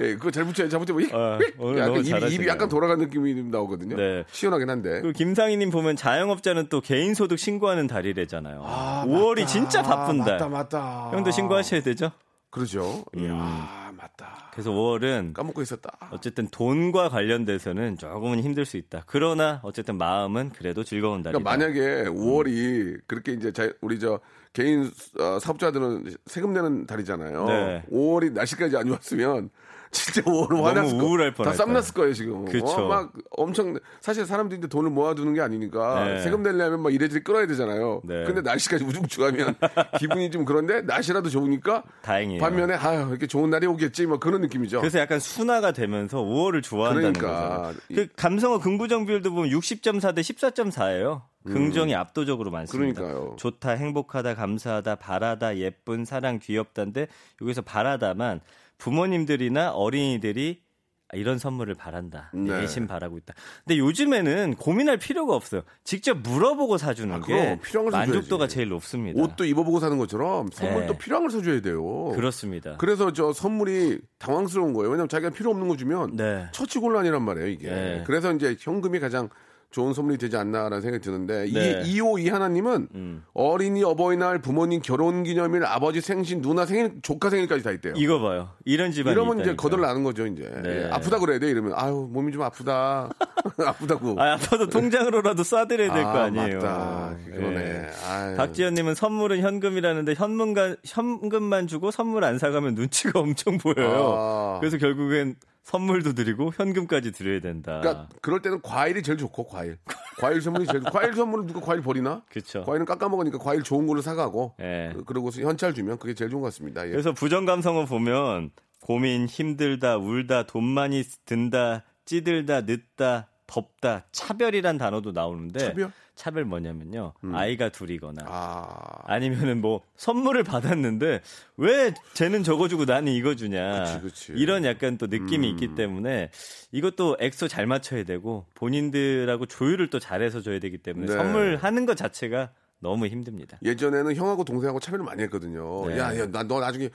예, 0.02 0.14
그거 0.16 0.30
잘 0.30 0.44
붙여야 0.44 0.68
잘못 0.68 0.86
붙이면 0.86 1.10
아, 1.12 1.38
오늘 1.58 1.78
약간 1.78 1.94
너무 1.94 2.00
입이. 2.00 2.34
입이 2.34 2.46
약간 2.48 2.68
돌아가는 2.68 3.04
느낌이 3.04 3.34
좀 3.36 3.50
나오거든요. 3.50 3.96
네. 3.96 4.24
시원하긴 4.30 4.70
한데. 4.70 5.00
그리고 5.02 5.12
김상희님 5.12 5.70
보면 5.70 5.96
자영업자는 5.96 6.68
또 6.68 6.80
개인소득 6.80 7.38
신고하는 7.38 7.86
달이래잖아요. 7.86 8.62
아, 8.64 9.04
5월이 9.06 9.40
맞다. 9.40 9.46
진짜 9.46 9.82
바쁜 9.82 10.18
달. 10.24 10.32
맞다, 10.38 10.48
맞다. 10.48 11.10
형도 11.12 11.30
신고하셔야 11.30 11.82
되죠? 11.82 12.10
그러죠. 12.50 13.04
음. 13.16 13.24
이야, 13.24 13.83
맞다. 14.04 14.50
그래서 14.52 14.70
5월은 14.70 15.32
까먹고 15.32 15.62
있었다. 15.62 15.90
어쨌든 16.10 16.46
돈과 16.48 17.08
관련돼서는 17.08 17.96
조금은 17.96 18.40
힘들 18.40 18.64
수 18.66 18.76
있다. 18.76 19.04
그러나 19.06 19.60
어쨌든 19.62 19.96
마음은 19.96 20.50
그래도 20.50 20.84
즐거운 20.84 21.22
달이다. 21.22 21.38
그러니까 21.38 21.50
만약에 21.50 22.10
5월이 22.10 23.00
그렇게 23.06 23.32
이제 23.32 23.50
자- 23.52 23.72
우리 23.80 23.98
저 23.98 24.20
개인 24.52 24.90
어, 25.18 25.38
사업자들은 25.40 26.14
세금 26.26 26.52
내는 26.52 26.86
달이잖아요. 26.86 27.46
네. 27.46 27.84
5월이 27.90 28.32
날씨까지 28.32 28.76
안 28.76 28.86
좋았으면 28.88 29.50
진짜 29.94 30.20
5월은 30.22 30.62
화났을 30.62 30.98
거. 30.98 31.04
우울할 31.04 31.30
다 31.30 31.36
뻔할 31.36 31.54
쌈났을 31.54 31.94
거예요 31.94 32.12
지금. 32.12 32.44
그쵸. 32.44 32.66
어, 32.66 32.88
막 32.88 33.12
엄청 33.30 33.78
사실 34.00 34.26
사람들이 34.26 34.58
이제 34.58 34.68
돈을 34.68 34.90
모아두는 34.90 35.34
게 35.34 35.40
아니니까 35.40 36.04
네. 36.04 36.20
세금 36.20 36.42
내려면 36.42 36.82
막 36.82 36.92
이래저래 36.92 37.22
끌어야 37.22 37.46
되잖아요. 37.46 38.02
네. 38.04 38.24
근데 38.24 38.40
날씨까지 38.42 38.84
우중충하면 38.84 39.54
기분이 39.98 40.30
좀 40.30 40.44
그런데 40.44 40.82
날씨라도 40.82 41.30
좋으니까 41.30 41.84
다행이에요. 42.02 42.40
반면에 42.40 42.74
아유 42.74 43.06
이렇게 43.08 43.26
좋은 43.26 43.48
날이 43.50 43.66
오겠지 43.66 44.06
뭐 44.06 44.18
그런 44.18 44.40
느낌이죠. 44.42 44.80
그래서 44.80 44.98
약간 44.98 45.20
순화가 45.20 45.72
되면서 45.72 46.18
5월을 46.18 46.62
좋아한다는 46.62 47.12
그러니까. 47.12 47.62
거죠. 47.62 47.78
그 47.94 48.08
감성어 48.16 48.58
긍부정 48.58 49.06
비율도 49.06 49.30
보면 49.32 49.50
60.4 49.50 50.14
대 50.14 50.20
14.4예요. 50.20 51.22
긍정이 51.46 51.94
압도적으로 51.94 52.50
많습니다. 52.50 53.02
음. 53.02 53.06
그러니까요. 53.06 53.36
좋다, 53.36 53.72
행복하다, 53.72 54.34
감사하다, 54.34 54.94
바라다, 54.94 55.58
예쁜, 55.58 56.06
사랑, 56.06 56.38
귀엽다인데 56.38 57.06
여기서 57.42 57.60
바라다만 57.60 58.40
부모님들이나 58.78 59.72
어린이들이 59.72 60.64
이런 61.12 61.38
선물을 61.38 61.74
바란다. 61.74 62.30
네. 62.34 62.60
내심 62.60 62.86
바라고 62.86 63.18
있다. 63.18 63.34
근데 63.64 63.78
요즘에는 63.78 64.54
고민할 64.56 64.96
필요가 64.98 65.34
없어요. 65.34 65.62
직접 65.84 66.18
물어보고 66.18 66.76
사주는 66.78 67.14
아, 67.14 67.20
게. 67.20 67.60
만족도가 67.90 68.48
제일 68.48 68.68
높습니다. 68.68 69.20
옷도 69.22 69.44
입어보고 69.44 69.80
사는 69.80 69.96
것처럼 69.98 70.48
선물도 70.52 70.92
네. 70.94 70.98
필요한 70.98 71.22
걸 71.22 71.30
사줘야 71.30 71.60
돼요. 71.60 72.10
그렇습니다. 72.14 72.76
그래서 72.78 73.12
저 73.12 73.32
선물이 73.32 74.00
당황스러운 74.18 74.72
거예요. 74.72 74.90
왜냐면 74.90 75.08
자기가 75.08 75.30
필요 75.30 75.50
없는 75.50 75.68
거 75.68 75.76
주면 75.76 76.16
네. 76.16 76.48
처치 76.52 76.78
곤란이란 76.80 77.22
말이에요, 77.22 77.48
이게. 77.48 77.70
네. 77.70 78.04
그래서 78.06 78.32
이제 78.32 78.56
현금이 78.58 78.98
가장 78.98 79.28
좋은 79.74 79.92
선물이 79.92 80.18
되지 80.18 80.36
않나라는 80.36 80.80
생각이 80.82 81.02
드는데 81.02 81.48
네. 81.52 81.82
이 81.84 81.98
2호 81.98 82.20
이 82.24 82.28
하나님은 82.28 82.88
음. 82.94 83.24
어린이 83.34 83.82
어버이날 83.82 84.38
부모님 84.40 84.80
결혼 84.80 85.24
기념일 85.24 85.64
아버지 85.66 86.00
생신 86.00 86.40
누나 86.40 86.64
생일 86.64 86.92
조카 87.02 87.28
생일까지 87.28 87.64
다 87.64 87.72
있대요. 87.72 87.92
이거 87.96 88.20
봐요. 88.20 88.50
이런 88.64 88.92
집안이 88.92 89.12
이러면 89.12 89.40
이제. 89.40 89.56
거덜나는 89.56 90.04
거죠 90.04 90.28
이제 90.28 90.48
네. 90.62 90.84
예, 90.84 90.90
아프다 90.92 91.18
그래야 91.18 91.40
돼 91.40 91.48
이러면 91.50 91.72
아유 91.74 92.08
몸이 92.08 92.30
좀 92.30 92.42
아프다 92.42 93.10
아프다고 93.66 94.14
아, 94.22 94.34
아파도 94.34 94.68
통장으로라도 94.68 95.42
쏴드려야 95.42 95.92
될 95.92 96.04
거 96.04 96.08
아, 96.20 96.22
아니에요. 96.26 96.58
맞다 96.60 97.16
그러네 97.34 97.56
예. 97.58 97.90
아유. 98.08 98.36
박지현님은 98.36 98.94
선물은 98.94 99.40
현금이라는데 99.40 100.14
현금만 100.14 100.76
현금만 100.84 101.66
주고 101.66 101.90
선물 101.90 102.22
안 102.22 102.38
사가면 102.38 102.76
눈치가 102.76 103.18
엄청 103.18 103.58
보여요. 103.58 104.14
아. 104.16 104.56
그래서 104.60 104.78
결국엔 104.78 105.34
선물도 105.64 106.12
드리고 106.12 106.52
현금까지 106.54 107.10
드려야 107.12 107.40
된다. 107.40 107.80
그러니까 107.80 108.08
그럴 108.20 108.42
때는 108.42 108.60
과일이 108.62 109.02
제일 109.02 109.16
좋고 109.18 109.48
과일 109.48 109.78
과일 110.18 110.40
선물이 110.40 110.66
제일 110.66 110.82
좋- 110.82 110.90
과일 110.92 111.14
선물은 111.14 111.46
누가 111.46 111.60
과일 111.60 111.80
버리나 111.80 112.22
그쵸. 112.28 112.62
과일은 112.64 112.84
깎아 112.84 113.08
먹으니까 113.08 113.38
과일 113.38 113.62
좋은 113.62 113.86
걸로 113.86 114.02
사가고 114.02 114.54
예. 114.60 114.92
그- 114.94 115.04
그러고서 115.04 115.40
현찰 115.40 115.72
주면 115.74 115.98
그게 115.98 116.14
제일 116.14 116.30
좋은 116.30 116.42
것 116.42 116.48
같습니다 116.48 116.86
예. 116.86 116.90
그래서 116.90 117.12
부정 117.12 117.46
감성어 117.46 117.86
보면 117.86 118.50
고민, 118.80 119.24
힘들다, 119.26 119.96
울다, 119.96 120.42
돈 120.42 120.62
많이 120.64 121.02
든다, 121.24 121.82
찌들다, 122.04 122.60
늦다, 122.62 123.28
덥다, 123.46 124.04
차별이란 124.12 124.76
단어도 124.76 125.12
나오는데 125.12 125.58
차별? 125.60 125.90
차별 126.14 126.44
뭐냐면요. 126.44 127.12
아이가 127.32 127.68
둘이거나 127.70 128.24
아 128.26 128.68
아니면은 129.04 129.60
뭐 129.60 129.80
선물을 129.96 130.44
받았는데 130.44 131.20
왜 131.56 131.94
쟤는 132.14 132.42
저거 132.44 132.68
주고 132.68 132.84
나는 132.84 133.12
이거 133.12 133.34
주냐 133.34 133.98
그치, 134.00 134.00
그치. 134.00 134.32
이런 134.36 134.64
약간 134.64 134.96
또 134.98 135.06
느낌이 135.06 135.48
있기 135.50 135.74
때문에 135.74 136.30
이것도 136.72 137.16
액수 137.20 137.48
잘 137.48 137.66
맞춰야 137.66 138.04
되고 138.04 138.46
본인들하고 138.54 139.46
조율을 139.46 139.90
또 139.90 139.98
잘해서 139.98 140.40
줘야 140.40 140.58
되기 140.60 140.78
때문에 140.78 141.06
네. 141.06 141.12
선물하는 141.12 141.86
것 141.86 141.96
자체가 141.96 142.50
너무 142.80 143.06
힘듭니다. 143.06 143.56
예전에는 143.62 144.14
형하고 144.14 144.44
동생하고 144.44 144.78
차별을 144.78 145.04
많이 145.06 145.22
했거든요. 145.22 145.88
네. 145.88 145.98
야, 145.98 146.16
야, 146.18 146.26
나 146.26 146.42
너 146.42 146.60
나중에 146.60 146.90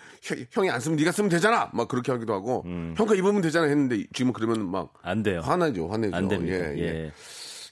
형, 0.52 0.66
이안 0.66 0.80
쓰면 0.80 0.98
네가 0.98 1.12
쓰면 1.12 1.30
되잖아. 1.30 1.72
막 1.74 1.88
그렇게 1.88 2.12
하기도 2.12 2.32
하고 2.34 2.62
음. 2.68 2.94
형과 2.96 3.16
입으면 3.16 3.42
되잖아 3.42 3.66
했는데 3.68 4.04
지금은 4.14 4.34
그러면 4.34 4.70
막 4.70 4.94
안 5.02 5.24
돼요. 5.24 5.42
화나죠, 5.42 5.88
화내죠. 5.88 6.16
안 6.16 6.28
됩니다. 6.28 6.56
예, 6.74 6.78
예. 6.78 6.84
예. 6.84 7.12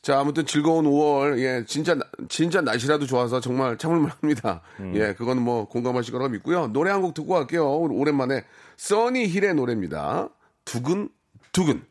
자, 0.08 0.22
아무튼 0.22 0.46
즐거운 0.46 0.86
5월, 0.86 1.38
예, 1.40 1.66
진짜, 1.68 1.94
나- 1.94 2.06
진짜 2.30 2.62
날씨라도 2.62 3.06
좋아서 3.06 3.42
정말 3.42 3.78
참을만 3.78 4.10
합니다. 4.22 4.62
음. 4.80 4.94
예, 4.96 5.14
그건 5.18 5.42
뭐 5.42 5.68
공감하실 5.68 6.14
거라고 6.14 6.30
믿고요. 6.32 6.68
노래 6.68 6.92
한 6.92 7.02
곡 7.02 7.14
듣고 7.14 7.34
갈게요. 7.34 7.70
오랜만에 7.70 8.46
써니 8.78 9.28
힐의 9.28 9.56
노래입니다. 9.56 10.30
두근, 10.64 11.10
두근. 11.52 11.84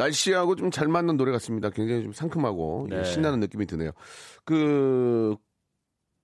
날씨하고 0.00 0.56
좀 0.56 0.70
잘 0.70 0.88
맞는 0.88 1.16
노래 1.16 1.32
같습니다. 1.32 1.68
굉장히 1.70 2.04
좀 2.04 2.12
상큼하고 2.12 2.88
예, 2.92 2.96
네. 2.96 3.04
신나는 3.04 3.40
느낌이 3.40 3.66
드네요. 3.66 3.90
그 4.44 5.36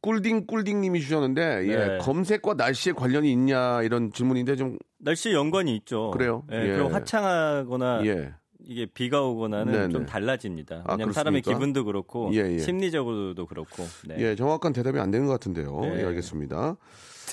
꿀딩 0.03 0.47
꿀딩 0.47 0.81
님이 0.81 1.01
주셨는데 1.01 1.67
예, 1.69 1.77
네. 1.77 1.99
검색과 1.99 2.55
날씨에 2.55 2.93
관련이 2.93 3.31
있냐 3.33 3.83
이런 3.83 4.12
질문인데 4.12 4.57
좀 4.57 4.79
날씨 4.99 5.33
연관이 5.33 5.75
있죠. 5.77 6.11
그래요? 6.12 6.45
예, 6.53 6.62
예. 6.62 6.73
그럼 6.75 6.93
화창하거나 6.93 8.07
예. 8.07 8.33
이게 8.68 8.87
비가 8.87 9.22
오거나는 9.22 9.72
네네. 9.72 9.88
좀 9.90 10.07
달라집니다. 10.07 10.83
아, 10.87 10.92
왜냐하면 10.94 11.12
사람의 11.12 11.42
그렇습니까? 11.42 11.59
기분도 11.59 11.85
그렇고 11.85 12.31
예, 12.35 12.55
예. 12.55 12.59
심리적으로도 12.59 13.46
그렇고. 13.46 13.85
네. 14.07 14.16
예, 14.18 14.35
정확한 14.35 14.72
대답이 14.72 14.98
안 14.98 15.11
되는 15.11 15.26
것 15.26 15.33
같은데요. 15.35 15.81
네. 15.83 16.00
예, 16.00 16.05
알겠습니다. 16.07 16.76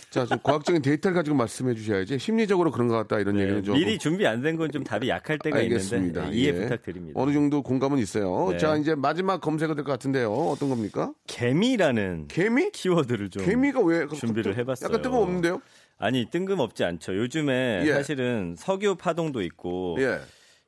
자, 0.10 0.26
좀 0.28 0.38
과학적인 0.44 0.84
데이터를 0.84 1.16
가지고 1.16 1.36
말씀해 1.38 1.74
주셔야지 1.74 2.20
심리적으로 2.20 2.70
그런 2.72 2.88
것 2.88 2.96
같다 2.96 3.20
이런 3.20 3.36
네, 3.36 3.44
얘기는 3.44 3.64
좀 3.64 3.76
미리 3.76 3.98
준비 3.98 4.28
안 4.28 4.42
된 4.44 4.58
건 4.58 4.72
좀 4.72 4.84
답이 4.84 5.10
약할 5.10 5.40
때가 5.40 5.58
알겠습니다. 5.58 6.22
있는데 6.26 6.38
예, 6.38 6.42
이해 6.42 6.50
예. 6.56 6.62
부탁드립니다. 6.64 7.20
어느 7.20 7.32
정도 7.34 7.64
공감은 7.64 7.98
있어요. 7.98 8.50
네. 8.52 8.58
자, 8.58 8.76
이제 8.76 8.94
마지막 8.94 9.42
검색어 9.42 9.74
될 9.74 9.84
것 9.84 9.92
같은데요. 9.92 10.32
어떤 10.32 10.70
겁니까? 10.70 11.14
개미라는 11.28 12.28
개미? 12.28 12.70
키워드를 12.72 13.30
좀 13.32 13.44
개미가 13.46 13.82
왜 13.82 14.08
준비를 14.08 14.56
해봤어요. 14.58 14.88
약간 14.90 15.02
뜬금없는데요? 15.02 15.62
아니 15.98 16.28
뜬금없지 16.30 16.84
않죠. 16.84 17.16
요즘에 17.18 17.84
예. 17.86 17.94
사실은 17.94 18.56
석유 18.58 18.96
파동도 18.96 19.42
있고 19.42 19.96
예. 20.00 20.20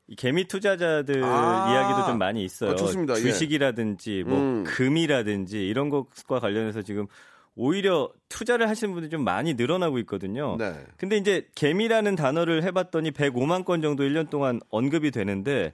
이 0.08 0.16
개미 0.16 0.46
투자자들 0.46 1.24
아. 1.24 1.72
이야기도 1.72 2.08
좀 2.08 2.18
많이 2.18 2.44
있어요. 2.44 2.72
아, 2.72 2.76
좋습니다. 2.76 3.16
예. 3.16 3.22
주식이라든지 3.22 4.24
뭐 4.26 4.38
음. 4.38 4.64
금이라든지 4.66 5.68
이런 5.68 5.90
것과 5.90 6.40
관련해서 6.40 6.82
지금 6.84 7.08
오히려 7.56 8.12
투자를 8.30 8.70
하시는 8.70 8.94
분들이 8.94 9.10
좀 9.10 9.24
많이 9.24 9.54
늘어나고 9.54 9.98
있거든요. 10.00 10.58
네. 10.58 10.76
근데 10.98 11.18
이제 11.18 11.48
개미라는 11.56 12.16
단어를 12.16 12.64
해봤더니 12.64 13.12
105만 13.12 13.66
건 13.66 13.82
정도 13.82 14.04
1년 14.04 14.30
동안 14.30 14.60
언급이 14.70 15.12
되는데 15.12 15.74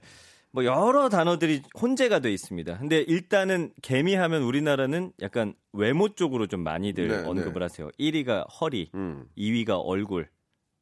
뭐 0.52 0.64
여러 0.64 1.08
단어들이 1.08 1.62
혼재가 1.80 2.20
돼 2.20 2.32
있습니다. 2.32 2.78
근데 2.78 3.00
일단은 3.00 3.72
개미 3.82 4.14
하면 4.14 4.42
우리나라는 4.42 5.12
약간 5.20 5.54
외모 5.72 6.10
쪽으로 6.10 6.46
좀 6.46 6.60
많이들 6.60 7.08
네, 7.08 7.16
언급을 7.24 7.54
네. 7.54 7.60
하세요. 7.60 7.88
1위가 7.98 8.46
허리, 8.60 8.90
음. 8.94 9.24
2위가 9.36 9.80
얼굴 9.82 10.28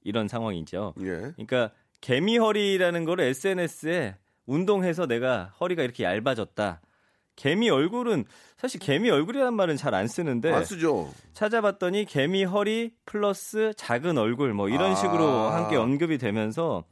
이런 0.03 0.29
상황이죠. 0.29 0.95
예. 1.01 1.05
그러니까 1.05 1.71
개미 2.01 2.39
허리라는 2.39 3.05
거를 3.05 3.25
SNS에 3.27 4.17
운동해서 4.47 5.07
내가 5.07 5.53
허리가 5.61 5.83
이렇게 5.83 6.05
얇아졌다. 6.05 6.81
개미 7.37 7.71
얼굴은 7.71 8.25
사실 8.59 8.81
개미 8.81 9.09
얼굴이라는 9.11 9.55
말은 9.55 9.77
잘 9.77 9.95
안 9.95 10.09
쓰는데 10.09 10.53
안 10.53 10.65
쓰죠. 10.65 11.11
찾아봤더니 11.33 12.05
개미 12.05 12.45
허리 12.45 12.93
플러스 13.07 13.73
작은 13.77 14.19
얼굴 14.19 14.53
뭐 14.53 14.69
이런 14.69 14.93
아. 14.93 14.95
식으로 14.95 15.49
함께 15.49 15.77
언급이 15.77 16.19
되면서 16.19 16.85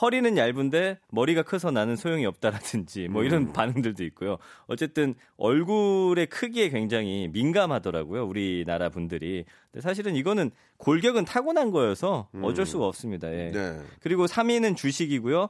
허리는 0.00 0.36
얇은데 0.36 0.98
머리가 1.10 1.42
커서 1.42 1.70
나는 1.70 1.96
소용이 1.96 2.24
없다라든지 2.26 3.08
뭐 3.08 3.22
음. 3.22 3.26
이런 3.26 3.52
반응들도 3.52 4.04
있고요. 4.04 4.38
어쨌든 4.66 5.14
얼굴의 5.36 6.26
크기에 6.26 6.68
굉장히 6.70 7.28
민감하더라고요. 7.32 8.24
우리나라 8.24 8.88
분들이. 8.88 9.44
근데 9.70 9.82
사실은 9.82 10.14
이거는 10.14 10.50
골격은 10.76 11.24
타고난 11.24 11.70
거여서 11.70 12.28
어쩔 12.42 12.66
수가 12.66 12.86
없습니다. 12.86 13.32
예. 13.32 13.48
음. 13.48 13.52
네. 13.52 13.82
그리고 14.00 14.26
3위는 14.26 14.76
주식이고요. 14.76 15.48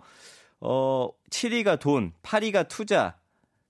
어, 0.61 1.09
7위가 1.31 1.79
돈, 1.79 2.13
8위가 2.23 2.69
투자, 2.69 3.17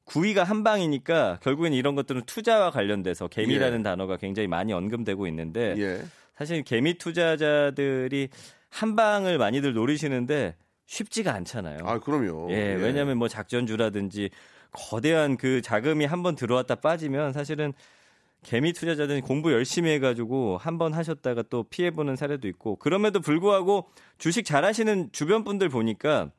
9위가 0.06 0.44
한방이니까 0.44 1.38
결국엔 1.42 1.74
이런 1.74 1.94
것들은 1.94 2.22
투자와 2.24 2.70
관련돼서 2.70 3.28
개미라는 3.28 3.80
예. 3.80 3.82
단어가 3.82 4.16
굉장히 4.16 4.48
많이 4.48 4.72
언급되고 4.72 5.26
있는데 5.26 5.74
예. 5.76 6.02
사실 6.36 6.62
개미 6.62 6.96
투자자들이 6.96 8.28
한방을 8.70 9.38
많이들 9.38 9.74
노리시는데 9.74 10.54
쉽지가 10.92 11.34
않잖아요. 11.34 11.80
아, 11.84 12.00
그럼요. 12.00 12.48
예, 12.50 12.74
왜냐하면 12.74 13.18
뭐 13.18 13.28
작전주라든지 13.28 14.30
거대한 14.72 15.36
그 15.36 15.60
자금이 15.60 16.06
한번 16.06 16.34
들어왔다 16.34 16.76
빠지면 16.76 17.34
사실은 17.34 17.74
개미 18.42 18.72
투자자들은 18.72 19.20
공부 19.22 19.52
열심히 19.52 19.90
해가지고 19.92 20.56
한 20.58 20.78
번 20.78 20.94
하셨다가 20.94 21.42
또 21.50 21.64
피해보는 21.64 22.16
사례도 22.16 22.48
있고 22.48 22.76
그럼에도 22.76 23.20
불구하고 23.20 23.90
주식 24.16 24.44
잘하시는 24.46 25.10
주변 25.12 25.44
분들 25.44 25.68
보니까 25.68 26.30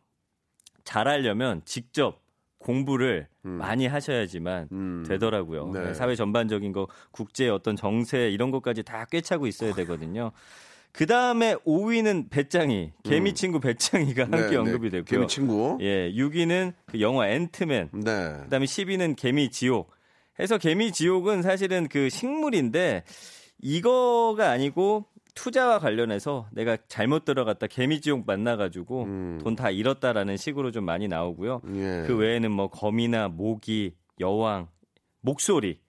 잘하려면 0.84 1.62
직접 1.66 2.22
공부를 2.58 3.28
많이 3.42 3.86
하셔야지만 3.88 4.70
음. 4.72 5.04
되더라고요. 5.08 5.72
네. 5.72 5.94
사회 5.94 6.16
전반적인 6.16 6.72
거, 6.72 6.88
국제 7.12 7.48
어떤 7.50 7.76
정세 7.76 8.30
이런 8.30 8.50
것까지 8.52 8.84
다 8.84 9.06
꿰차고 9.06 9.46
있어야 9.48 9.74
되거든요. 9.76 10.32
그 10.92 11.06
다음에 11.06 11.56
5위는 11.66 12.30
배짱이, 12.30 12.92
개미 13.04 13.34
친구 13.34 13.60
배짱이가 13.60 14.24
함께 14.24 14.50
네, 14.50 14.56
언급이 14.56 14.90
네. 14.90 14.98
되고요. 14.98 15.06
개미 15.06 15.28
친구. 15.28 15.78
예, 15.82 16.12
6위는 16.12 16.74
그 16.88 17.00
영화 17.00 17.30
앤트맨, 17.30 17.90
네. 17.94 18.02
그 18.44 18.50
다음에 18.50 18.66
10위는 18.66 19.16
개미 19.16 19.50
지옥. 19.50 19.92
해서 20.40 20.58
개미 20.58 20.92
지옥은 20.92 21.42
사실은 21.42 21.88
그 21.90 22.10
식물인데 22.10 23.04
이거가 23.62 24.50
아니고 24.52 25.06
투자와 25.36 25.80
관련해서 25.80 26.48
내가 26.52 26.78
잘못 26.88 27.26
들어갔다 27.26 27.68
개미 27.68 28.02
지옥 28.02 28.26
만나가지고 28.26 29.08
돈다 29.42 29.70
잃었다라는 29.70 30.38
식으로 30.38 30.72
좀 30.72 30.86
많이 30.86 31.08
나오고요. 31.08 31.62
음. 31.66 31.76
예. 31.78 32.08
그 32.08 32.16
외에는 32.16 32.52
뭐 32.52 32.70
거미나 32.70 33.28
모기, 33.28 33.96
여왕, 34.20 34.68
목소리, 35.22 35.80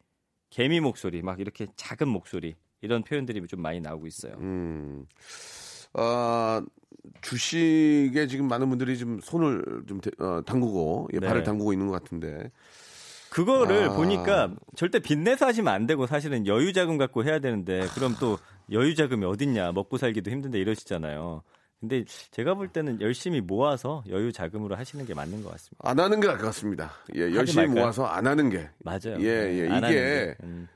개미 0.50 0.80
목소리, 0.80 1.22
막 1.22 1.38
이렇게 1.40 1.66
작은 1.76 2.08
목소리 2.08 2.56
이런 2.80 3.02
표현들이 3.02 3.46
좀 3.46 3.60
많이 3.60 3.80
나오고 3.80 4.06
있어요. 4.06 4.34
음. 4.38 5.06
아, 5.94 6.62
주식에 7.22 8.26
지금 8.26 8.48
많은 8.48 8.68
분들이 8.68 8.96
좀 8.98 9.20
손을 9.20 9.64
좀 9.86 10.00
대- 10.00 10.10
어, 10.18 10.42
담그고 10.44 11.08
예, 11.14 11.18
네. 11.18 11.26
발을 11.26 11.42
담그고 11.42 11.72
있는 11.72 11.88
것 11.88 12.02
같은데. 12.02 12.50
그거를 13.30 13.90
아. 13.90 13.92
보니까 13.94 14.54
절대 14.76 14.98
빚내서 14.98 15.46
하시면 15.46 15.72
안 15.72 15.86
되고 15.86 16.06
사실은 16.06 16.46
여유 16.46 16.72
자금 16.72 16.98
갖고 16.98 17.24
해야 17.24 17.38
되는데 17.38 17.86
그럼 17.94 18.16
또 18.18 18.38
여유 18.72 18.94
자금이 18.96 19.24
어딨냐 19.24 19.70
먹고 19.72 19.98
살기도 19.98 20.30
힘든데 20.30 20.58
이러시잖아요. 20.58 21.42
근데 21.78 22.04
제가 22.32 22.54
볼 22.54 22.68
때는 22.68 23.00
열심히 23.00 23.40
모아서 23.40 24.02
여유 24.08 24.32
자금으로 24.32 24.76
하시는 24.76 25.06
게 25.06 25.14
맞는 25.14 25.42
것 25.44 25.50
같습니다. 25.52 25.88
안 25.88 25.98
하는 25.98 26.20
게 26.20 26.26
나을 26.26 26.38
것 26.38 26.46
같습니다. 26.46 26.92
예, 27.14 27.20
열심히 27.34 27.66
말까요? 27.68 27.84
모아서 27.84 28.04
안 28.04 28.26
하는 28.26 28.50
게. 28.50 28.68
맞아요. 28.84 29.16
예, 29.20 29.60
예. 29.62 29.66
안 29.68 29.76
하는 29.76 29.88
이게 29.90 30.00
게. 30.00 30.34
음. 30.42 30.68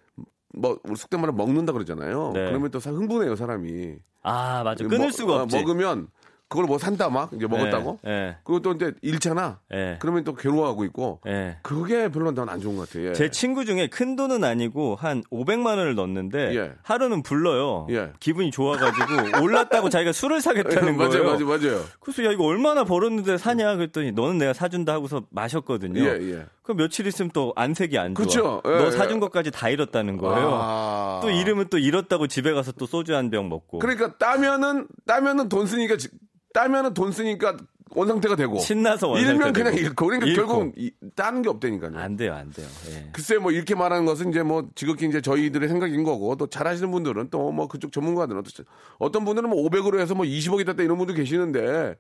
뭐 0.57 0.79
우리 0.85 0.97
속된 0.97 1.21
말로 1.21 1.33
먹는다 1.33 1.73
그러잖아요. 1.73 2.33
네. 2.35 2.47
그러면 2.47 2.71
또 2.71 2.81
사- 2.81 2.91
흥분해요, 2.91 3.37
사람이. 3.37 3.97
아 4.23 4.63
맞아 4.65 4.85
끊을 4.85 5.07
먹- 5.07 5.11
수가 5.13 5.35
어, 5.35 5.43
없지. 5.43 5.57
먹으면 5.59 6.09
그걸 6.49 6.67
뭐 6.67 6.79
산다 6.79 7.09
막 7.09 7.31
이제 7.35 7.47
먹었다고. 7.49 7.99
예, 8.07 8.11
예. 8.11 8.37
그리고 8.45 8.61
또 8.61 8.73
이제 8.73 8.93
잃잖아. 9.03 9.59
예. 9.73 9.97
그러면 10.01 10.23
또 10.25 10.35
괴로워하고 10.35 10.85
있고. 10.85 11.21
예. 11.27 11.57
그게 11.63 12.11
별로 12.11 12.31
난 12.33 12.49
안 12.49 12.61
좋은 12.61 12.77
것 12.77 12.89
같아. 12.89 13.03
예. 13.05 13.13
제 13.13 13.29
친구 13.31 13.65
중에 13.65 13.89
큰 13.89 14.15
돈은 14.15 14.45
아니고 14.45 14.95
한 14.95 15.25
500만 15.33 15.67
원을 15.79 15.95
넣었는데 15.97 16.55
예. 16.57 16.73
하루는 16.83 17.23
불러요. 17.25 17.87
예. 17.91 18.13
기분이 18.21 18.51
좋아가지고 18.53 19.05
올랐다고 19.43 19.89
자기가 19.89 20.13
술을 20.13 20.41
사겠다는 20.43 20.95
맞아요, 20.99 21.11
거예요. 21.11 21.25
맞아요, 21.25 21.47
맞아요. 21.47 21.85
그래서 22.01 22.25
야 22.25 22.31
이거 22.31 22.45
얼마나 22.45 22.85
벌었는데 22.85 23.39
사냐 23.39 23.75
그랬더니 23.77 24.13
너는 24.13 24.39
내가 24.39 24.53
사준다 24.53 24.93
하고서 24.93 25.23
마셨거든요. 25.31 26.01
예, 26.05 26.19
예. 26.21 26.47
그럼 26.63 26.77
며칠 26.77 27.07
있으면 27.07 27.31
또 27.35 27.53
안색이 27.57 27.99
안 27.99 28.15
좋아. 28.15 28.61
예, 28.65 28.69
너 28.69 28.87
예. 28.87 28.91
사준 28.93 29.19
것까지 29.19 29.51
다 29.51 29.69
잃었다는 29.71 30.19
거예요. 30.19 30.51
아. 30.53 31.21
또 31.23 31.31
잃으면 31.31 31.67
또 31.71 31.79
잃었다고 31.79 32.27
집에 32.29 32.53
가서 32.53 32.71
또 32.73 32.87
소주 32.87 33.15
한 33.17 33.31
병 33.31 33.49
먹고. 33.49 33.79
그러니까 33.81 34.17
따면은 34.19 34.87
따면은 35.07 35.49
돈 35.49 35.67
쓰니까 35.67 35.97
지- 35.97 36.09
따면은 36.55 36.95
돈 36.95 37.13
쓰니까 37.13 37.57
원상태가 37.95 38.37
되고 38.37 38.59
신나서 38.59 39.09
원상태 39.09 39.31
잃으면 39.33 39.53
그냥. 39.53 39.75
잃고 39.75 40.07
그러니까 40.07 40.27
잃고. 40.29 40.47
결국 40.47 40.63
은 40.79 40.93
따는 41.15 41.43
게 41.43 41.49
없다니까요. 41.49 41.93
안 41.97 42.17
돼요, 42.17 42.35
안 42.35 42.51
돼요. 42.51 42.67
예. 42.91 43.09
글쎄 43.13 43.37
뭐 43.39 43.51
이렇게 43.53 43.75
말하는 43.75 44.05
것은 44.05 44.31
이제 44.31 44.43
뭐 44.43 44.67
지극히 44.75 45.07
이제 45.07 45.21
저희들의 45.21 45.69
생각인 45.69 46.03
거고 46.05 46.37
또 46.37 46.47
잘하시는 46.47 46.91
분들은 46.91 47.31
또 47.31 47.45
뭐 47.55 47.69
그쪽 47.69 47.93
전문가들은 47.93 48.43
또 48.43 48.65
어떤 48.99 49.25
분들은 49.25 49.49
뭐 49.49 49.63
500으로 49.69 50.01
해서 50.01 50.15
뭐 50.15 50.25
20억이 50.27 50.67
됐다 50.67 50.83
이런 50.83 50.99
분도 50.99 51.15
계시는데 51.15 51.95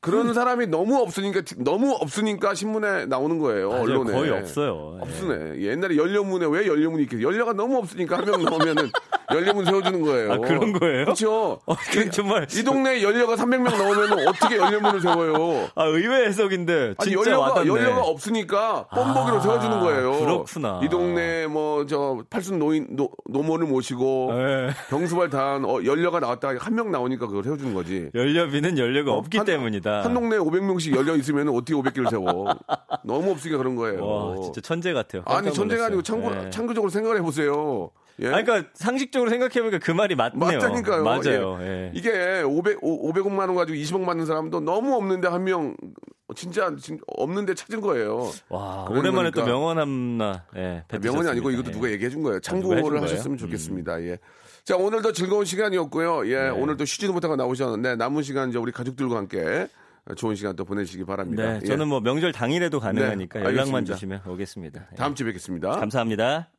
그런 0.00 0.32
사람이 0.34 0.66
너무 0.68 0.96
없으니까 1.00 1.42
너무 1.58 1.92
없으니까 1.98 2.54
신문에 2.54 3.06
나오는 3.06 3.38
거예요 3.38 3.68
맞아요. 3.70 3.82
언론에 3.82 4.12
거의 4.12 4.30
없어요. 4.30 4.98
예. 4.98 5.02
없으네 5.02 5.60
옛날에 5.62 5.96
연료문에 5.96 6.46
왜 6.46 6.66
연료문이 6.68 7.02
있겠어 7.04 7.22
연료가 7.22 7.52
너무 7.54 7.78
없으니까 7.78 8.18
한 8.18 8.24
명 8.26 8.42
나오면은 8.44 8.90
연료문 9.32 9.64
세워주는 9.64 10.02
거예요 10.02 10.32
아, 10.34 10.38
그런 10.38 10.72
거예요? 10.72 11.04
그렇죠 11.06 11.58
어, 11.64 11.74
그 11.92 12.10
정말 12.10 12.46
이 12.54 12.62
동네에 12.62 13.02
연료가 13.02 13.34
300명 13.36 13.76
나오면은 13.76 14.28
어떻게 14.28 14.56
연료문을 14.56 15.00
세워요 15.00 15.31
아 15.74 15.84
의외 15.84 16.26
해석인데 16.26 16.94
아니 16.98 17.10
진짜 17.10 17.30
연료가 17.30 17.38
와닿네. 17.48 17.68
연료가 17.68 18.02
없으니까 18.02 18.86
뻔보기로 18.88 19.36
아, 19.36 19.40
세워주는 19.40 19.80
거예요. 19.80 20.12
그렇구나. 20.20 20.80
이 20.82 20.88
동네 20.88 21.46
뭐 21.46 21.84
저 21.86 22.22
팔순 22.30 22.58
노인 22.58 22.94
노, 22.96 23.10
노모를 23.28 23.66
모시고 23.66 24.30
예. 24.34 24.70
병수발 24.88 25.30
단 25.30 25.64
어, 25.64 25.82
열녀가 25.84 26.20
나왔다 26.20 26.50
한 26.58 26.74
명 26.74 26.90
나오니까 26.90 27.26
그걸 27.26 27.42
세워주는 27.44 27.74
거지. 27.74 28.10
열녀비는 28.14 28.78
열녀가 28.78 29.12
없기 29.12 29.36
어, 29.38 29.40
한- 29.40 29.46
때문이다. 29.46 30.02
한 30.04 30.14
동네에 30.14 30.38
500명씩 30.38 30.96
열녀 30.96 31.14
있으면 31.16 31.48
어떻게 31.48 31.74
500개를 31.74 32.08
세워? 32.10 32.46
너무 33.04 33.30
없으니까 33.32 33.58
그런 33.58 33.76
거예요. 33.76 34.06
와 34.06 34.36
진짜 34.42 34.60
천재 34.60 34.92
같아요. 34.92 35.22
아니 35.26 35.52
천재가 35.52 35.86
아니고. 35.86 36.02
창구, 36.02 36.30
예. 36.46 36.50
창구적으로 36.50 36.90
생각을 36.90 37.18
해보세요. 37.18 37.90
예? 38.20 38.28
아니, 38.28 38.44
그러니까 38.44 38.68
상식적으로 38.74 39.30
생각해보니까 39.30 39.78
그 39.78 39.90
말이 39.90 40.14
맞네요. 40.14 40.58
맞다니까요. 40.58 41.02
맞아요. 41.04 41.58
예. 41.62 41.66
예. 41.66 41.90
이게 41.94 42.42
500, 42.42 42.80
500억만 42.80 43.38
원 43.40 43.54
가지고 43.54 43.76
20억 43.78 44.04
받는 44.06 44.26
사람도 44.26 44.60
너무 44.60 44.94
없는데 44.96 45.28
한 45.28 45.44
명 45.44 45.74
진짜, 46.34 46.74
진- 46.76 46.98
없는데 47.08 47.54
찾은 47.54 47.80
거예요. 47.82 48.30
와 48.48 48.86
오랜만에 48.88 49.30
또 49.32 49.42
거니까. 49.42 49.44
명언 49.44 49.78
하나 49.78 50.44
예, 50.56 50.82
명언이 51.02 51.28
아니고. 51.28 51.50
이것도 51.50 51.68
예. 51.68 51.72
누가 51.72 51.90
얘기해 51.90 52.08
준 52.10 52.22
거예요. 52.22 52.36
해준 52.36 52.62
참고를? 52.62 53.02
하셨으면 53.02 53.34
음. 53.34 53.38
좋겠습니다. 53.38 54.02
예. 54.04 54.18
자, 54.64 54.76
오늘도 54.76 55.12
즐거운 55.12 55.44
시간이었고요. 55.44 56.26
예, 56.30 56.36
네. 56.44 56.48
오늘도 56.48 56.84
쉬지도 56.86 57.12
못하고 57.12 57.36
나오셨는데 57.36 57.96
남은 57.96 58.22
시간 58.22 58.48
이제 58.48 58.58
우리 58.58 58.72
가족들과 58.72 59.16
함께 59.16 59.66
좋은 60.16 60.34
시간 60.36 60.54
또 60.56 60.64
보내시기 60.64 61.04
바랍니다. 61.04 61.42
네, 61.54 61.58
예. 61.62 61.66
저는 61.66 61.88
뭐 61.88 62.00
명절 62.00 62.32
당일에도 62.32 62.78
가능하니까 62.80 63.40
네, 63.40 63.44
연락만. 63.44 63.84
주시면 63.84 64.22
오겠습니다. 64.26 64.86
예. 64.92 64.96
다음 64.96 65.14
주에 65.14 65.26
뵙겠습니다. 65.26 65.70
감사합니다. 65.72 66.51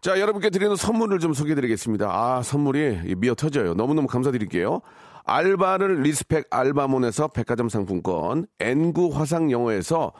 자, 0.00 0.20
여러분께 0.20 0.50
드리는 0.50 0.76
선물을 0.76 1.18
좀 1.18 1.32
소개해 1.32 1.56
드리겠습니다. 1.56 2.08
아, 2.08 2.40
선물이 2.42 3.16
미어 3.16 3.34
터져요. 3.34 3.74
너무너무 3.74 4.06
감사드릴게요. 4.06 4.80
알바를 5.24 6.02
respect 6.02 6.46
알바몬에서 6.50 7.28
백화점 7.28 7.68
상품권, 7.68 8.46
N구 8.60 9.10
화상 9.12 9.50
영어에서 9.50 10.12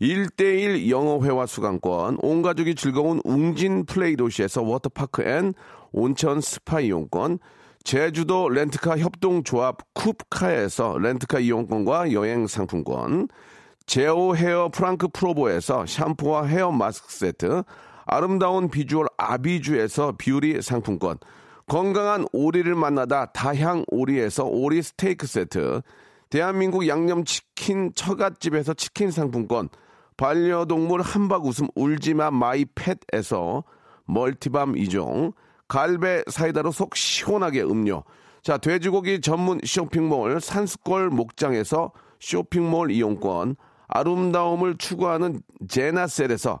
1대1 0.00 0.88
영어회화 0.88 1.46
수강권, 1.46 2.18
온 2.22 2.42
가족이 2.42 2.76
즐거운 2.76 3.20
웅진 3.24 3.86
플레이 3.86 4.14
도시에서 4.14 4.62
워터파크 4.62 5.22
and 5.22 5.52
온천 5.90 6.40
스파 6.40 6.78
이용권, 6.78 7.40
제주도 7.82 8.48
렌트카 8.48 8.98
협동조합 8.98 9.78
쿱카에서 9.94 11.00
렌트카 11.00 11.40
이용권과 11.40 12.12
여행 12.12 12.46
상품권, 12.46 13.26
제오 13.86 14.36
헤어 14.36 14.70
프랑크 14.72 15.08
프로보에서 15.08 15.86
샴푸와 15.86 16.44
헤어 16.46 16.70
마스크 16.70 17.12
세트, 17.12 17.64
아름다운 18.06 18.68
비주얼 18.68 19.06
아비주에서 19.16 20.14
뷰티 20.18 20.60
상품권, 20.62 21.18
건강한 21.66 22.26
오리를 22.32 22.74
만나다 22.74 23.26
다향 23.26 23.84
오리에서 23.88 24.44
오리 24.44 24.82
스테이크 24.82 25.26
세트, 25.26 25.82
대한민국 26.30 26.86
양념치킨 26.86 27.92
처갓집에서 27.94 28.74
치킨 28.74 29.10
상품권, 29.10 29.68
반려동물 30.16 31.00
함박웃음 31.00 31.68
울지마 31.74 32.30
마이 32.30 32.64
팻에서 32.74 33.64
multi 34.06 34.44
balm 34.44 34.74
2종, 34.74 35.32
갈배 35.66 36.22
사이다로 36.28 36.70
속 36.70 36.96
시원하게 36.96 37.62
음료, 37.62 38.04
자, 38.42 38.58
돼지고기 38.58 39.22
전문 39.22 39.58
쇼핑몰 39.64 40.40
산수골 40.40 41.08
목장에서 41.08 41.92
쇼핑몰 42.20 42.90
이용권, 42.90 43.56
아름다움을 43.88 44.76
추구하는 44.76 45.40
제나셀에서 45.68 46.60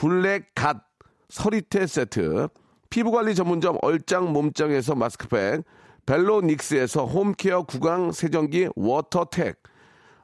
블랙 0.00 0.54
갓 0.54 0.78
서리태 1.28 1.86
세트, 1.86 2.48
피부관리 2.88 3.34
전문점 3.34 3.76
얼짱 3.82 4.32
몸짱에서 4.32 4.94
마스크팩, 4.94 5.62
벨로닉스에서 6.06 7.04
home 7.04 7.34
care 7.34 7.64
구강 7.64 8.10
세정기 8.10 8.70
워터텍, 8.76 9.62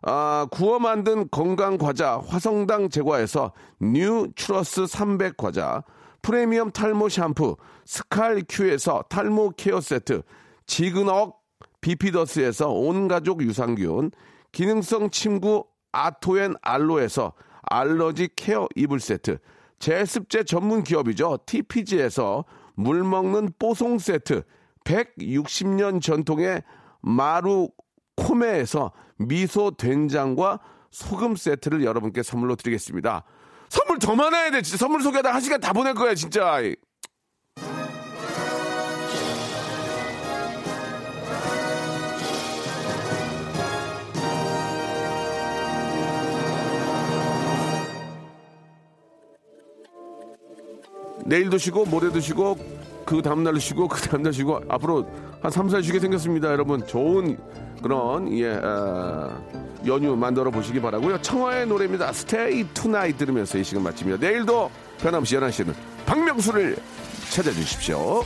아, 0.01 0.47
구워 0.51 0.79
만든 0.79 1.29
건강 1.31 1.77
과자 1.77 2.19
화성당 2.27 2.89
제과에서 2.89 3.53
뉴 3.79 4.29
추러스 4.35 4.87
300 4.87 5.37
과자, 5.37 5.85
프리미엄 6.23 6.71
탈모 6.71 7.11
샴푸 7.11 7.59
스칼 7.85 8.45
큐에서 8.49 9.05
탈모 9.11 9.51
care 9.59 9.83
세트, 9.83 10.23
지그넉 10.65 11.39
비피더스에서 11.83 12.71
온 12.71 13.09
가족 13.09 13.43
유산균, 13.43 14.11
기능성 14.53 15.11
침구 15.11 15.67
아토앤 15.93 16.55
알로에서 16.63 17.35
알러지 17.69 18.31
care 18.37 18.69
이불 18.75 19.01
세트, 19.01 19.37
제습제 19.79 20.45
전문 20.45 20.83
기업이죠. 20.83 21.39
TPG에서 21.47 22.45
물 22.75 23.05
먹는 23.05 23.51
뽀송 23.59 23.99
세트, 23.99 24.43
160년 24.85 26.01
전통의 26.01 26.63
마루 27.01 27.69
코메에서 28.17 28.93
미소 29.19 29.71
된장과 29.73 30.61
소금 30.91 31.37
세트를 31.37 31.85
여러분께 31.85 32.23
선물로 32.23 32.57
드리겠습니다. 32.57 33.25
선물 33.69 33.99
더 33.99 34.15
많아야 34.15 34.51
돼. 34.51 34.63
진짜 34.63 34.79
선물 34.79 35.03
소개하다 35.03 35.35
한 35.35 35.41
시간 35.41 35.61
다 35.61 35.73
보낼 35.73 35.95
거야, 35.95 36.15
진짜. 36.15 36.61
내일도 51.27 51.59
쉬고 51.59 51.85
모레도 51.85 52.21
쉬고 52.21 52.57
그 53.05 53.23
다음날도 53.23 53.59
쉬고 53.61 53.89
그 53.89 54.01
다음날 54.01 54.33
쉬고 54.33 54.61
앞으로 54.69 55.09
한 55.41 55.51
3, 55.51 55.69
4일 55.69 55.83
쉬게 55.85 56.01
생겼습니다 56.01 56.51
여러분. 56.51 56.87
좋은 56.87 57.39
그런 57.83 58.33
예 58.39 58.59
아, 58.63 59.39
연휴 59.87 60.17
만들어 60.17 60.51
보시기 60.51 60.81
바라고요. 60.81 61.21
청하의 61.23 61.67
노래입니다. 61.67 62.09
Stay 62.11 62.65
Tonight 62.75 63.19
들으면서 63.19 63.59
이 63.59 63.65
시간 63.65 63.85
마칩니다. 63.85 64.27
내일도 64.27 64.71
변함없이 64.99 65.37
11시에는 65.37 65.75
박명수를 66.07 66.77
찾아주십시오 67.31 68.23